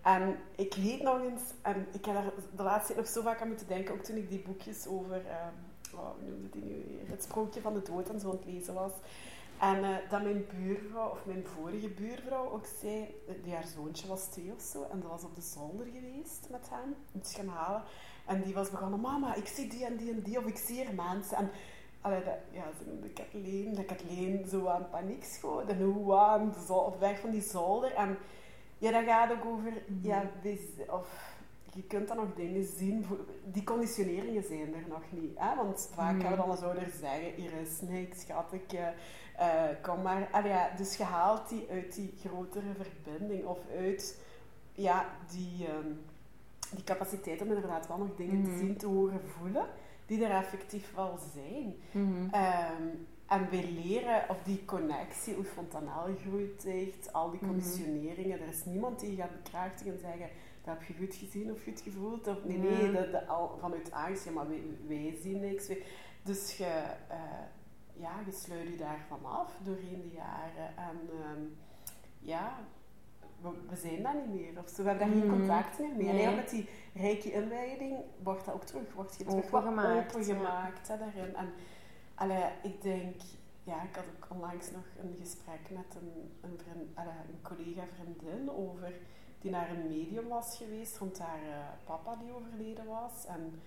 En 0.03 0.39
ik 0.57 0.75
weet 0.75 1.03
nog 1.03 1.21
eens, 1.23 1.43
en 1.63 1.87
ik 1.93 2.05
heb 2.05 2.15
daar 2.15 2.33
de 2.57 2.63
laatste 2.63 2.93
tijd 2.93 3.05
nog 3.05 3.15
zo 3.15 3.23
vaak 3.23 3.41
aan 3.41 3.49
moeten 3.49 3.67
denken, 3.67 3.95
ook 3.95 4.03
toen 4.03 4.17
ik 4.17 4.29
die 4.29 4.43
boekjes 4.47 4.87
over, 4.87 5.23
oh, 5.95 6.11
hoe 6.21 6.31
noemde 6.31 6.49
die 6.51 6.65
nu 6.65 6.85
weer, 6.89 7.09
het 7.09 7.23
sprookje 7.23 7.61
van 7.61 7.75
de 7.75 7.83
dood 7.83 8.09
en 8.09 8.21
zo 8.21 8.31
aan 8.31 8.37
het 8.37 8.45
lezen 8.45 8.75
was. 8.75 8.93
En 9.59 9.85
uh, 9.85 9.97
dat 10.11 10.23
mijn 10.23 10.47
buurvrouw, 10.55 11.11
of 11.11 11.25
mijn 11.25 11.47
vorige 11.47 11.89
buurvrouw, 11.89 12.51
ook 12.51 12.67
zei, 12.81 13.15
die 13.43 13.55
haar 13.55 13.67
zoontje 13.67 14.09
was 14.09 14.25
twee 14.25 14.53
of 14.57 14.63
zo, 14.63 14.83
en 14.83 15.01
dat 15.01 15.11
was 15.11 15.25
op 15.25 15.35
de 15.35 15.41
zolder 15.41 15.87
geweest 15.87 16.47
met 16.51 16.69
hem, 16.71 16.95
iets 17.15 17.35
gaan 17.35 17.49
halen. 17.49 17.83
En 18.27 18.43
die 18.43 18.55
was 18.55 18.71
begonnen, 18.71 19.01
mama, 19.01 19.35
ik 19.35 19.47
zie 19.47 19.69
die 19.69 19.85
en 19.85 19.97
die 19.97 20.13
en 20.13 20.21
die, 20.21 20.39
of 20.39 20.47
ik 20.47 20.57
zie 20.57 20.85
er 20.85 20.95
mensen. 20.95 21.37
En 21.37 21.51
allee, 22.01 22.25
dat, 22.25 22.35
ja, 22.51 22.65
ze 22.79 22.91
noemde 22.91 23.09
Kathleen, 23.09 23.75
dat 23.75 23.85
Kathleen 23.85 24.47
zo 24.49 24.67
aan 24.67 24.91
paniek 24.91 25.25
schoot, 25.25 25.69
en 25.69 25.83
hoe 25.83 26.17
aan, 26.17 26.55
op 26.69 27.01
weg 27.01 27.21
van 27.21 27.31
die 27.31 27.43
zolder. 27.43 27.95
En 27.95 28.19
ja, 28.79 28.91
dat 28.91 29.05
gaat 29.05 29.33
ook 29.33 29.45
over, 29.45 29.73
ja, 30.03 30.31
mhm. 30.43 30.91
of 30.91 31.37
je 31.75 31.83
kunt 31.83 32.09
dan 32.09 32.17
nog 32.17 32.35
dingen 32.35 32.65
zien. 32.65 33.07
Die 33.45 33.65
conditioneringen 33.65 34.43
zijn 34.43 34.75
er 34.75 34.89
nog 34.89 35.03
niet. 35.11 35.39
Hè? 35.39 35.57
Want 35.57 35.91
vaak 35.95 36.15
mm. 36.15 36.21
gaan 36.21 36.31
we 36.31 36.37
dan 36.37 36.51
als 36.51 36.63
ouders 36.63 36.99
zeggen: 36.99 37.33
hier 37.35 37.53
is 37.61 37.81
niks, 37.81 38.21
schat, 38.21 38.53
ik, 38.53 38.73
uh, 39.39 39.63
kom 39.83 40.03
maar. 40.03 40.29
Allee, 40.31 40.51
ja, 40.51 40.71
dus 40.77 40.97
je 40.97 41.05
haalt 41.05 41.49
die 41.49 41.67
uit 41.71 41.95
die 41.95 42.15
grotere 42.25 42.73
verbinding 42.75 43.45
of 43.45 43.59
uit 43.77 44.19
ja, 44.73 45.07
die, 45.31 45.69
um, 45.69 46.01
die 46.75 46.85
capaciteit 46.85 47.43
om 47.43 47.49
inderdaad 47.49 47.89
wel 47.89 47.99
nog 47.99 48.17
dingen 48.17 48.45
te 48.45 48.51
mhm. 48.51 48.59
zien, 48.59 48.77
te 48.77 48.87
horen, 48.87 49.21
voelen, 49.39 49.67
die 50.07 50.25
er 50.25 50.31
effectief 50.31 50.95
wel 50.95 51.19
zijn. 51.35 51.75
Mm 51.91 52.23
um, 52.23 53.07
en 53.29 53.49
we 53.51 53.71
leren 53.83 54.29
of 54.29 54.37
die 54.43 54.65
connectie, 54.65 55.35
hoe 55.35 55.45
fontanel 55.45 56.07
groeit 56.27 56.65
echt, 56.65 57.13
al 57.13 57.31
die 57.31 57.41
mhm. 57.43 57.51
conditioneringen. 57.51 58.41
Er 58.41 58.49
is 58.49 58.65
niemand 58.65 59.01
die 59.01 59.11
je 59.11 59.17
gaat 59.17 59.43
bekrachtigen 59.43 59.93
en 59.93 59.99
zeggen 59.99 60.29
heb 60.69 60.83
je 60.83 60.95
goed 60.95 61.15
gezien 61.15 61.53
of 61.53 61.63
goed 61.63 61.81
gevoeld? 61.81 62.27
Of, 62.27 62.45
nee, 62.45 62.59
nee, 62.59 62.93
dat, 62.93 63.13
dat, 63.13 63.29
al, 63.29 63.59
vanuit 63.61 63.93
angst, 63.93 64.25
ja, 64.25 64.31
maar 64.31 64.49
wij, 64.49 64.63
wij 64.87 65.19
zien 65.23 65.41
niks. 65.41 65.71
Dus 66.23 66.57
je, 66.57 66.83
uh, 67.11 67.17
ja, 67.99 68.21
je 68.27 68.33
sluit 68.33 68.69
je 68.69 68.77
daarvan 68.77 69.25
af 69.25 69.57
doorheen 69.63 70.01
de 70.01 70.11
jaren. 70.15 70.77
En 70.77 70.99
um, 71.31 71.57
ja, 72.19 72.59
we, 73.41 73.51
we, 73.69 73.77
zijn 73.77 74.03
dat 74.03 74.15
niet 74.15 74.41
meer. 74.41 74.63
Of 74.63 74.69
zo. 74.69 74.83
We 74.83 74.89
hebben 74.89 75.09
daar 75.09 75.17
geen 75.17 75.31
mm. 75.31 75.39
contact 75.39 75.79
meer 75.79 75.97
mee. 75.97 76.13
Nee. 76.13 76.23
En 76.23 76.35
met 76.35 76.51
die 76.51 76.69
rijke 76.95 77.33
inwijding 77.33 77.97
wordt 78.23 78.45
dat 78.45 78.55
ook 78.55 78.65
terug, 78.65 78.95
wordt 78.95 79.17
je 79.19 79.25
terug 79.25 79.45
opengemaakt, 79.45 80.15
opengemaakt 80.15 80.87
ja. 80.87 80.93
hè, 80.93 80.99
daarin. 80.99 81.37
En 81.37 81.53
allee, 82.15 82.45
ik 82.63 82.83
denk, 82.83 83.21
ja, 83.63 83.83
ik 83.83 83.95
had 83.95 84.05
ook 84.17 84.31
onlangs 84.31 84.71
nog 84.71 84.85
een 85.03 85.17
gesprek 85.21 85.71
met 85.71 85.97
een, 86.01 86.33
een, 86.41 86.59
vriend, 86.59 86.97
allee, 86.97 87.13
een 87.13 87.43
collega 87.43 87.85
vriendin 87.95 88.51
over 88.51 88.93
die 89.41 89.51
naar 89.51 89.71
een 89.71 89.89
medium 89.89 90.29
was 90.29 90.57
geweest 90.57 90.99
rond 90.99 91.19
haar 91.19 91.43
uh, 91.43 91.57
papa 91.85 92.17
die 92.17 92.33
overleden 92.33 92.87
was. 92.87 93.27
En 93.27 93.61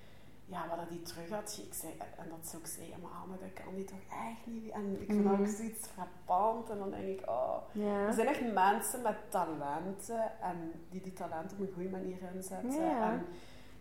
ja, 0.51 0.67
wat 0.69 0.89
die 0.89 1.01
terug 1.01 1.29
had, 1.29 1.59
ik 1.67 1.73
zei, 1.73 1.93
en 2.17 2.29
dat 2.29 2.47
ze 2.49 2.57
ook 2.57 2.67
zei, 2.67 2.87
ja, 2.87 2.95
maar 3.01 3.11
Anne, 3.23 3.37
dat 3.39 3.63
kan 3.63 3.75
die 3.75 3.85
toch 3.85 4.05
echt 4.09 4.45
niet. 4.45 4.71
En 4.71 5.01
ik 5.01 5.07
vind 5.07 5.23
dat 5.23 5.33
ook 5.33 5.39
mhm. 5.39 5.55
zoiets 5.55 5.87
frappant. 5.87 6.69
En 6.69 6.77
dan 6.77 6.89
denk 6.89 7.19
ik, 7.19 7.29
oh, 7.29 7.55
er 8.07 8.13
zijn 8.13 8.27
echt 8.27 8.53
mensen 8.53 9.01
met 9.01 9.15
talenten 9.29 10.31
en 10.41 10.71
die 10.89 11.01
die 11.01 11.13
talenten 11.13 11.57
op 11.57 11.67
een 11.67 11.73
goede 11.73 11.89
manier 11.89 12.17
inzetten. 12.33 13.01
En 13.01 13.25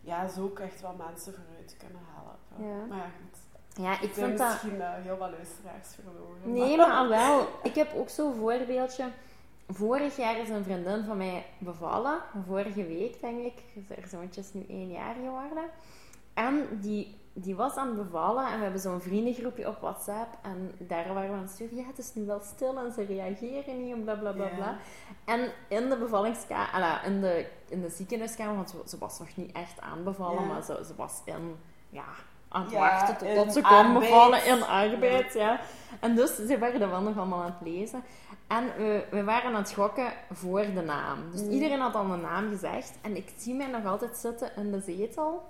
ja, 0.00 0.28
zo 0.28 0.42
ook 0.42 0.58
echt 0.58 0.80
wel 0.80 0.94
mensen 0.94 1.34
vooruit 1.34 1.76
kunnen 1.78 2.02
helpen. 2.14 2.88
Maar 2.88 2.98
ja, 2.98 3.04
goed. 3.04 3.38
Ja, 3.84 3.92
ik, 3.92 4.00
ik 4.00 4.12
vind 4.12 4.38
dat... 4.38 4.48
misschien 4.48 4.76
uh, 4.76 4.94
heel 4.94 5.16
wat 5.16 5.30
luisteraars 5.30 5.88
verloren. 5.94 6.52
Nee, 6.52 6.76
maar, 6.76 6.88
maar 6.96 7.08
wel. 7.08 7.48
Ik 7.62 7.74
heb 7.74 7.94
ook 7.94 8.08
zo'n 8.08 8.34
voorbeeldje 8.34 9.08
vorig 9.72 10.16
jaar 10.16 10.38
is 10.38 10.48
een 10.48 10.64
vriendin 10.64 11.04
van 11.04 11.16
mij 11.16 11.46
bevallen. 11.58 12.18
Vorige 12.46 12.86
week, 12.86 13.20
denk 13.20 13.44
ik. 13.44 13.62
Haar 13.88 14.08
zoontje 14.08 14.40
is 14.40 14.52
nu 14.52 14.64
één 14.68 14.90
jaar 14.90 15.14
geworden. 15.14 15.64
En 16.34 16.78
die, 16.80 17.18
die 17.32 17.56
was 17.56 17.74
aan 17.76 17.86
het 17.86 17.96
bevallen. 17.96 18.46
En 18.46 18.56
we 18.56 18.62
hebben 18.62 18.80
zo'n 18.80 19.00
vriendengroepje 19.00 19.68
op 19.68 19.80
WhatsApp. 19.80 20.38
En 20.42 20.72
daar 20.78 21.14
waren 21.14 21.30
we 21.30 21.36
aan 21.36 21.42
het 21.42 21.50
sturen. 21.50 21.76
Ja, 21.76 21.86
het 21.86 21.98
is 21.98 22.14
nu 22.14 22.26
wel 22.26 22.40
stil 22.40 22.78
en 22.78 22.92
ze 22.92 23.04
reageren 23.04 23.84
niet 23.84 23.94
en 23.94 24.04
bla 24.04 24.14
bla 24.14 24.32
bla 24.32 24.46
bla. 24.46 24.76
En 25.24 25.52
in 25.68 25.88
de 25.88 25.96
bevallingskamer, 25.96 27.02
in 27.04 27.20
de, 27.20 27.46
in 27.68 27.80
de 27.80 27.90
ziekenhuiskamer, 27.90 28.54
want 28.54 28.74
ze, 28.86 28.98
was 28.98 29.18
nog 29.18 29.36
niet 29.36 29.52
echt 29.52 29.80
aanbevallen, 29.80 30.46
maar 30.46 30.62
ze, 30.62 30.82
ze 30.86 30.94
was 30.96 31.22
in, 31.24 31.56
ja, 31.90 32.04
aan 32.50 32.62
het 32.62 32.72
wachten 32.72 33.34
tot 33.34 33.52
ze 33.52 33.60
kon 33.60 33.92
bevallen 33.92 34.46
in 34.46 34.62
arbeid. 34.62 35.32
Ja. 35.32 35.60
En 36.00 36.14
dus 36.14 36.36
ze 36.36 36.58
werden 36.58 36.90
wel 36.90 37.00
nog 37.00 37.16
allemaal 37.16 37.42
aan 37.42 37.56
het 37.58 37.68
lezen. 37.68 38.02
En 38.46 38.64
we, 38.76 39.04
we 39.10 39.24
waren 39.24 39.48
aan 39.48 39.54
het 39.54 39.68
schokken 39.68 40.12
voor 40.32 40.60
de 40.60 40.82
naam. 40.82 41.30
Dus 41.30 41.40
mm. 41.40 41.50
iedereen 41.50 41.80
had 41.80 41.94
al 41.94 42.04
een 42.04 42.20
naam 42.20 42.48
gezegd. 42.48 42.98
En 43.02 43.16
ik 43.16 43.32
zie 43.36 43.54
mij 43.54 43.66
nog 43.66 43.84
altijd 43.84 44.16
zitten 44.16 44.50
in 44.56 44.70
de 44.70 44.80
zetel. 44.80 45.42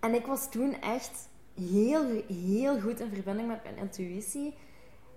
En 0.00 0.14
ik 0.14 0.26
was 0.26 0.50
toen 0.50 0.80
echt 0.80 1.28
heel, 1.54 2.04
heel 2.26 2.80
goed 2.80 3.00
in 3.00 3.10
verbinding 3.12 3.48
met 3.48 3.62
mijn 3.62 3.76
intuïtie. 3.76 4.54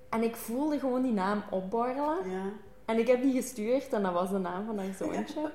En 0.10 0.24
ik 0.24 0.36
voelde 0.36 0.80
gewoon 0.80 1.02
die 1.02 1.12
naam 1.14 1.44
opborrelen. 1.50 2.30
Ja. 2.30 2.52
En 2.86 3.00
ik 3.00 3.08
heb 3.08 3.22
die 3.22 3.34
gestuurd 3.34 3.94
en 3.94 4.04
dat 4.04 4.14
was 4.14 4.30
de 4.30 4.38
naam 4.38 4.66
van 4.66 4.78
haar 4.78 4.94
zoontje. 4.98 5.52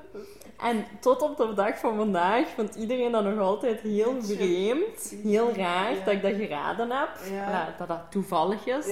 En 0.60 0.84
tot 1.00 1.22
op 1.22 1.36
de 1.36 1.54
dag 1.54 1.78
van 1.78 1.96
vandaag 1.96 2.48
vond 2.48 2.74
iedereen 2.74 3.12
dat 3.12 3.24
nog 3.24 3.38
altijd 3.38 3.80
heel 3.80 4.22
vreemd, 4.22 5.14
heel 5.22 5.52
raar 5.52 6.04
dat 6.04 6.14
ik 6.14 6.22
dat 6.22 6.34
geraden 6.34 6.90
heb. 6.90 7.08
Ja. 7.30 7.74
dat 7.78 7.88
dat 7.88 8.00
toevallig 8.10 8.66
is. 8.66 8.86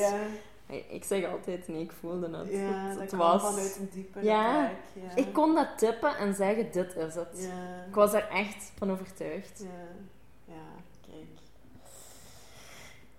Ik 0.89 1.05
zeg 1.05 1.31
altijd, 1.31 1.69
nee, 1.69 1.83
ik 1.83 1.93
voelde 1.93 2.37
het. 2.37 2.49
Ja, 2.51 2.59
het, 2.59 3.01
het 3.01 3.13
was 3.13 3.43
vanuit 3.43 3.77
een 3.81 3.89
diepe 3.93 4.23
ja, 4.23 4.71
ik 5.15 5.33
kon 5.33 5.55
dat 5.55 5.79
tippen 5.79 6.17
en 6.17 6.35
zeggen, 6.35 6.73
dit 6.73 6.97
is 6.97 7.15
het. 7.15 7.51
Ik 7.89 7.95
was 7.95 8.13
er 8.13 8.29
echt 8.29 8.73
van 8.79 8.91
overtuigd. 8.91 9.65
Ja, 9.65 10.55
ja 10.55 10.83
kijk. 11.01 11.27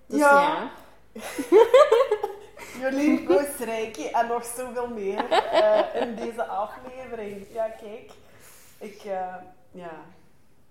Dus 0.07 0.19
ja. 0.19 0.71
ja. 1.11 1.21
Jolien 2.81 3.25
Koos 3.25 3.59
en 4.11 4.27
nog 4.27 4.45
zoveel 4.45 4.87
meer 4.87 5.25
uh, 5.31 6.01
in 6.01 6.15
deze 6.15 6.45
aflevering. 6.45 7.47
Ja, 7.53 7.67
kijk. 7.67 8.11
Ik, 8.77 9.03
uh, 9.05 9.35
ja... 9.71 9.91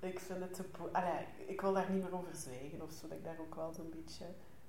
Ik 0.00 0.18
vind 0.20 0.40
het 0.40 0.54
te... 0.54 0.64
Allee, 0.92 1.26
ik 1.46 1.60
wil 1.60 1.72
daar 1.72 1.86
niet 1.90 2.02
meer 2.02 2.14
over 2.14 2.34
zwijgen 2.34 2.82
of 2.82 2.90
zo. 3.00 3.08
Dat 3.08 3.18
ik 3.18 3.24
daar 3.24 3.36
ook 3.40 3.54
wel 3.54 3.72
zo'n 3.72 3.92
beetje 3.94 4.24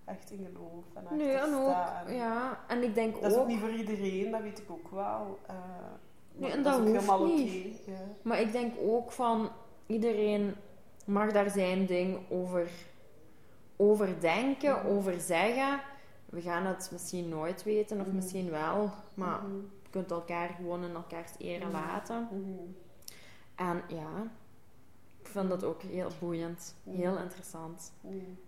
echt 0.06 0.32
in 0.32 0.47
geloof 0.53 0.86
en 0.93 1.01
achter 1.03 1.17
Nee, 1.17 1.36
en 1.36 1.56
ook, 1.56 1.69
sta. 1.69 2.03
En 2.08 2.15
ja. 2.15 2.60
En 2.67 2.84
ik 2.84 2.95
denk 2.95 3.21
Dat 3.21 3.32
is 3.32 3.38
ook 3.38 3.43
ook, 3.43 3.47
niet 3.47 3.60
voor 3.60 3.71
iedereen, 3.71 4.32
dat 4.32 4.41
weet 4.41 4.60
ik 4.60 4.71
ook 4.71 4.91
wel. 4.91 5.39
eh, 5.47 5.56
Nee, 6.32 6.49
maar 6.49 6.58
en 6.58 6.63
dat 6.63 6.73
is 6.73 6.80
dat 6.80 6.88
ook 6.88 6.93
helemaal 6.95 7.19
oké. 7.19 7.91
ja. 7.91 7.97
maar 8.21 8.41
ik 8.41 8.51
denk 8.51 8.73
ook 8.82 9.12
van, 9.12 9.49
iedereen 9.86 10.56
mag 11.06 11.32
daar 11.32 11.49
zijn 11.49 11.86
ding 11.86 12.19
over, 12.30 12.69
over 13.77 14.19
denken, 14.19 14.71
Mhm. 14.75 14.87
over 14.87 15.19
zeggen. 15.19 15.79
We 16.25 16.41
gaan 16.41 16.65
het 16.65 16.89
misschien 16.91 17.29
nooit 17.29 17.63
weten, 17.63 17.99
of 17.99 18.05
Mhm. 18.05 18.15
misschien 18.15 18.49
wel, 18.49 18.91
maar 19.13 19.41
Mhm. 19.43 19.55
je 19.83 19.89
kunt 19.89 20.11
elkaar 20.11 20.49
gewoon 20.49 20.83
in 20.83 20.93
elkaars 20.95 21.31
ere 21.37 21.63
Mhm. 21.65 21.71
laten. 21.73 22.27
En 23.55 23.81
ja, 23.87 24.09
ik 25.21 25.27
vind 25.27 25.49
dat 25.49 25.63
ook 25.63 25.81
heel 25.81 26.09
boeiend, 26.19 26.75
heel 26.89 27.17
interessant. 27.17 27.93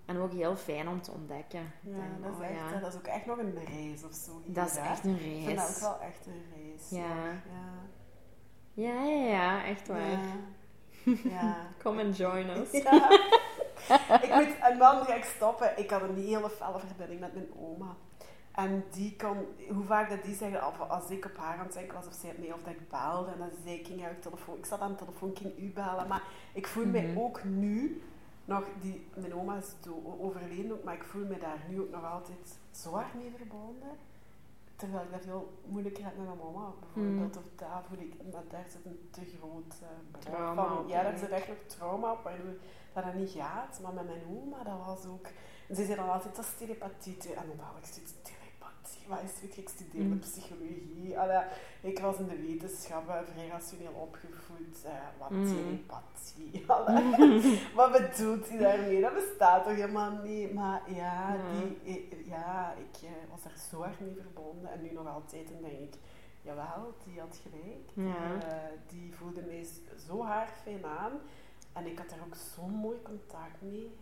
En 0.05 0.17
ook 0.17 0.31
heel 0.33 0.55
fijn 0.55 0.87
om 0.87 1.01
te 1.01 1.11
ontdekken. 1.11 1.71
Ja, 1.81 1.91
denk, 1.91 2.21
dat 2.21 2.31
is, 2.31 2.37
oh 2.37 2.43
echt, 2.45 2.53
ja, 2.73 2.79
dat 2.79 2.93
is 2.93 2.99
ook 2.99 3.07
echt 3.07 3.25
nog 3.25 3.37
een 3.37 3.57
reis 3.65 4.03
of 4.03 4.13
zo. 4.13 4.41
dat 4.45 4.67
is 4.69 4.75
echt 4.75 5.05
een 5.05 5.13
Ik 5.15 5.19
vind 5.19 5.45
dat 5.45 5.51
ook 5.51 5.55
reis. 5.65 5.79
wel 5.81 5.99
echt 5.99 6.25
een 6.25 6.43
reis. 6.55 6.89
Ja. 6.89 7.15
Ja. 7.25 7.87
Ja, 8.73 9.03
ja, 9.03 9.25
ja, 9.27 9.65
echt 9.65 9.87
waar. 9.87 10.09
Ja. 10.09 11.13
ja. 11.23 11.67
Come 11.83 12.03
and 12.03 12.17
join 12.17 12.49
us. 12.49 12.71
Ja. 12.71 13.07
ik 14.25 14.33
moet, 14.35 14.57
en 14.59 14.77
dan 14.77 15.05
ga 15.05 15.13
ik 15.13 15.23
stoppen. 15.23 15.77
Ik 15.77 15.89
had 15.89 16.01
een 16.01 16.15
hele 16.15 16.49
felle 16.49 16.79
verbinding 16.79 17.19
met 17.19 17.33
mijn 17.33 17.49
oma. 17.59 17.95
En 18.51 18.83
die 18.91 19.15
kon, 19.15 19.37
hoe 19.73 19.85
vaak 19.85 20.09
dat 20.09 20.23
die 20.23 20.35
zeggen, 20.35 20.89
als 20.89 21.09
ik 21.09 21.25
op 21.25 21.37
haar 21.37 21.57
aan 21.57 21.65
het 21.65 21.73
denken 21.73 21.93
was, 21.95 22.07
of 22.07 22.13
zij 22.13 22.29
het 22.29 22.37
mee, 22.39 22.53
of 22.53 22.63
dat 22.63 22.73
ik 22.73 22.89
belde. 22.89 23.31
En 23.31 23.37
dan 23.37 23.49
zei 23.63 23.75
ik, 23.79 23.87
ging 23.87 24.05
uit 24.05 24.21
telefoon, 24.21 24.57
ik 24.57 24.65
zat 24.65 24.79
aan 24.79 24.91
de 24.91 24.97
telefoon, 24.97 25.29
ik 25.29 25.37
ging 25.37 25.57
u 25.59 25.71
bellen. 25.73 26.07
Maar 26.07 26.23
ik 26.53 26.67
voel 26.67 26.85
mij 26.85 27.01
Mhm. 27.07 27.19
ook 27.19 27.43
nu, 27.43 28.01
nog, 28.45 28.63
die, 28.81 29.07
mijn 29.15 29.35
oma 29.35 29.55
is 29.57 29.73
overleden 30.19 30.71
ook, 30.71 30.83
maar 30.83 30.93
ik 30.95 31.03
voel 31.03 31.25
me 31.25 31.37
daar 31.37 31.57
nu 31.69 31.81
ook 31.81 31.91
nog 31.91 32.11
altijd 32.11 32.59
zo 32.71 32.91
hard 32.93 33.13
mee 33.13 33.31
verbonden. 33.37 33.89
Terwijl 34.79 35.03
ik 35.03 35.11
dat 35.11 35.23
veel 35.23 35.59
moeilijker 35.65 36.03
heb 36.03 36.17
met 36.17 36.25
mijn 36.25 36.37
mama, 36.37 36.73
bijvoorbeeld. 36.79 37.37
Of 37.37 37.43
daar 37.55 37.83
voel 37.87 37.99
ik, 37.99 38.13
maar 38.31 38.43
daar 38.49 38.65
zit 38.67 38.85
een 38.85 39.09
te 39.11 39.21
groot 39.37 39.73
eh, 39.81 39.87
brok 40.11 40.23
Trauma 40.23 40.67
van. 40.67 40.77
op, 40.77 40.89
Ja, 40.89 41.03
daar 41.03 41.17
zit 41.17 41.29
echt 41.29 41.47
nog 41.47 41.57
trauma 41.67 42.11
op, 42.11 42.23
waardoor 42.23 42.53
dat 42.93 43.03
dat 43.03 43.13
niet 43.13 43.29
gaat. 43.29 43.79
Maar 43.81 43.93
met 43.93 44.05
mijn 44.05 44.23
oma, 44.29 44.63
dat 44.63 44.85
was 44.85 45.05
ook... 45.05 45.27
Ze 45.67 45.85
zei 45.85 45.95
dan 45.95 46.09
altijd, 46.09 46.35
dat 46.35 46.45
is 46.45 46.57
telepathie. 46.57 47.33
En 47.33 47.47
dan 47.47 47.59
had 47.59 47.77
ik 47.77 47.85
zoiets, 47.85 48.13
Ik 49.55 49.69
studeerde 49.69 50.13
Mm. 50.13 50.19
psychologie. 50.19 51.19
Allee, 51.19 51.41
ik 51.81 51.99
was 51.99 52.17
in 52.17 52.27
de 52.27 52.41
wetenschappen 52.41 53.25
vrij 53.25 53.47
rationeel 53.47 53.91
opgevoed. 53.93 54.83
Eh, 54.85 54.91
wat 55.19 55.29
Mm. 55.29 55.45
telepathie? 55.45 56.65
Wat 57.75 57.91
bedoelt 57.91 58.49
hij 58.49 58.57
daarmee? 58.57 59.01
Dat 59.01 59.13
bestaat 59.13 59.63
toch 59.63 59.73
helemaal 59.75 60.11
niet? 60.23 60.53
Maar 60.53 60.81
ja, 60.87 61.33
Ja. 61.33 61.37
die, 61.83 62.07
eh, 62.09 62.25
ja 62.27 62.73
ik 62.77 63.01
eh, 63.03 63.09
was 63.31 63.43
daar 63.43 63.57
zo 63.69 63.81
erg 63.81 63.99
mee 63.99 64.15
verbonden. 64.21 64.71
En 64.71 64.81
nu 64.81 64.91
nog 64.93 65.07
altijd. 65.07 65.51
En 65.51 65.61
denk 65.61 65.79
ik, 65.79 65.93
jawel, 66.41 66.93
die 67.05 67.19
had 67.19 67.39
gelijk. 67.43 68.11
Die, 68.87 69.15
voelde 69.15 69.41
mij 69.41 69.65
zo 70.07 70.23
haar 70.23 70.47
fijn 70.63 70.85
aan. 70.85 71.11
En 71.73 71.85
ik 71.85 71.97
had 71.97 72.09
daar 72.09 72.19
ook 72.25 72.35
zo'n 72.55 72.71
mooi 72.71 73.01
contact 73.01 73.61
mee. 73.61 73.95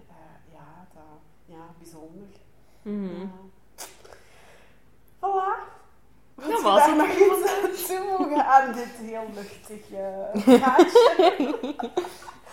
Ja, 0.54 0.88
dat, 0.94 1.04
ja, 1.46 1.74
bijzonder. 1.78 2.28
Mhm. 2.82 3.28
Voilà. 5.28 5.76
Wil 6.36 6.50
Dat 6.52 6.62
was 6.62 6.88
nog 6.96 7.08
iets 7.10 7.88
toevoegen 7.88 8.46
aan 8.46 8.74
dit 8.74 8.86
heel 8.86 9.24
luchtige 9.34 10.30
praatje? 10.46 11.76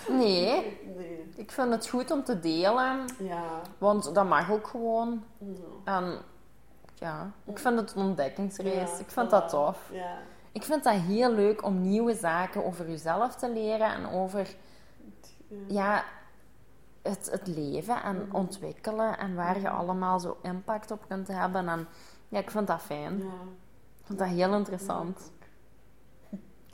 Nee, 0.08 0.78
Nee. 0.96 1.32
ik 1.37 1.50
vind 1.52 1.70
het 1.70 1.88
goed 1.88 2.10
om 2.10 2.24
te 2.24 2.40
delen, 2.40 3.04
Ja. 3.18 3.42
want 3.78 4.14
dat 4.14 4.26
mag 4.28 4.50
ook 4.50 4.66
gewoon. 4.66 5.24
Ja. 5.38 5.54
En 5.84 6.18
ja, 6.94 7.30
ik 7.44 7.58
vind 7.58 7.78
het 7.80 7.94
een 7.94 8.02
ontdekkingsreis. 8.02 8.90
Ja, 8.90 8.98
ik 8.98 9.10
vind 9.10 9.26
voilà. 9.26 9.30
dat 9.30 9.48
tof. 9.48 9.78
Ja. 9.92 10.16
Ik 10.52 10.62
vind 10.62 10.84
dat 10.84 10.92
heel 10.94 11.30
leuk 11.32 11.64
om 11.64 11.80
nieuwe 11.80 12.14
zaken 12.14 12.64
over 12.64 12.88
jezelf 12.90 13.34
te 13.34 13.50
leren 13.50 13.88
en 13.92 14.08
over 14.10 14.48
Ja. 15.48 15.56
ja, 15.68 16.04
het, 17.02 17.28
het 17.30 17.46
leven 17.46 18.02
en 18.02 18.16
Mhm. 18.26 18.37
ontwikkelen 18.37 19.18
en 19.18 19.34
waar 19.34 19.60
je 19.60 19.70
allemaal 19.70 20.20
zo 20.20 20.37
impact 20.42 20.90
op 20.90 21.04
kunt 21.08 21.28
hebben. 21.28 21.68
En 21.68 21.88
ja, 22.35 22.40
ik 22.40 22.51
vind 22.51 22.66
dat 22.66 22.81
fijn. 22.83 23.18
Ja. 23.18 23.25
Ik 24.01 24.07
vind 24.07 24.18
dat 24.18 24.29
heel 24.29 24.55
interessant. 24.55 25.33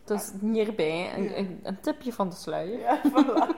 Dus 0.04 0.32
hierbij 0.40 1.18
een, 1.18 1.38
een, 1.38 1.60
een 1.62 1.80
tipje 1.80 2.12
van 2.12 2.28
de 2.28 2.34
sluier. 2.34 2.78
Ja, 2.78 3.00
voilà. 3.12 3.48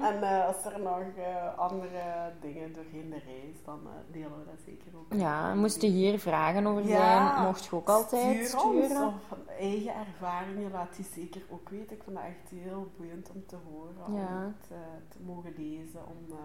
en 0.00 0.22
eh, 0.22 0.46
als 0.46 0.64
er 0.64 0.80
nog 0.80 0.98
eh, 1.16 1.58
andere 1.58 2.32
dingen 2.40 2.72
doorheen 2.72 3.10
de 3.10 3.18
reis, 3.18 3.56
dan 3.64 3.80
eh, 3.86 4.12
delen 4.12 4.38
we 4.38 4.44
dat 4.44 4.60
zeker 4.64 4.92
ook. 4.96 5.12
Ja, 5.20 5.54
moest 5.54 5.82
je 5.82 5.88
hier 5.88 6.18
vragen 6.18 6.66
over 6.66 6.84
Ja, 6.86 7.32
zijn, 7.34 7.46
mocht 7.46 7.64
je 7.64 7.76
ook 7.76 7.88
altijd 7.88 8.46
Stuur 8.46 8.64
ons, 8.64 8.84
sturen. 8.84 9.06
of 9.06 9.36
eigen 9.58 9.94
ervaringen, 9.94 10.70
laat 10.70 10.96
die 10.96 11.04
zeker 11.04 11.42
ook 11.50 11.68
weten. 11.68 11.96
Ik 11.96 12.02
vind 12.02 12.16
dat 12.16 12.24
echt 12.24 12.50
heel 12.62 12.92
boeiend 12.96 13.30
om 13.34 13.46
te 13.46 13.56
horen, 13.70 14.14
Ja. 14.14 14.36
om 14.36 14.54
het 14.68 14.68
te 15.10 15.18
mogen 15.24 15.52
lezen, 15.56 16.00
om, 16.06 16.36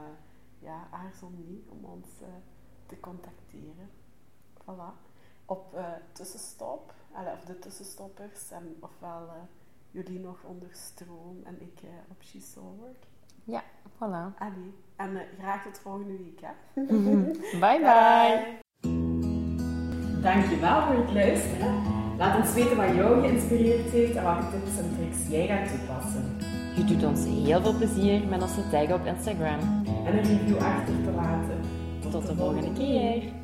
ja, 0.59 0.87
aarzel 0.91 1.31
niet 1.35 1.67
om 1.69 1.85
ons 1.85 2.07
te 2.85 2.99
contacteren. 2.99 3.89
Voilà. 4.67 4.93
Op 5.45 5.75
eh, 5.75 5.85
tussenstop, 6.11 6.93
allee, 7.11 7.33
of 7.33 7.43
de 7.43 7.59
tussenstoppers, 7.59 8.51
en 8.51 8.77
ofwel 8.79 9.27
eh, 9.27 9.33
jullie 9.91 10.19
nog 10.19 10.43
onder 10.43 10.69
stroom 10.71 11.41
en 11.43 11.61
ik 11.61 11.81
eh, 11.83 11.89
op 12.09 12.21
Soul 12.21 12.75
Work. 12.79 13.05
Voilà. 13.97 14.37
Allee, 14.37 14.73
en 14.95 15.15
eh, 15.15 15.21
graag 15.39 15.63
tot 15.63 15.79
volgende 15.79 16.17
week, 16.17 16.41
hè. 16.41 16.81
Bye 17.63 17.79
bye. 17.79 18.59
Dankjewel 20.21 20.81
voor 20.81 20.95
het 20.95 21.13
luisteren. 21.13 21.95
Laat 22.17 22.37
ons 22.37 22.53
weten 22.53 22.77
wat 22.77 22.95
jou 22.95 23.21
geïnspireerd 23.21 23.89
heeft 23.89 24.15
en 24.15 24.23
welke 24.23 24.49
tips 24.49 24.77
en 24.77 24.95
tricks 24.97 25.27
jij 25.29 25.47
gaat 25.47 25.69
toepassen. 25.69 26.37
Je 26.75 26.83
doet 26.85 27.03
ons 27.03 27.25
heel 27.25 27.61
veel 27.61 27.77
plezier 27.77 28.27
met 28.27 28.41
onze 28.41 28.69
tag 28.69 28.91
op 28.91 29.05
Instagram. 29.05 29.59
En 30.05 30.17
een 30.17 30.23
review 30.23 30.57
achter 30.57 31.03
te 31.03 31.11
laten. 31.11 31.61
Tot 32.01 32.27
de 32.27 32.35
volgende 32.35 32.73
keer. 32.73 33.36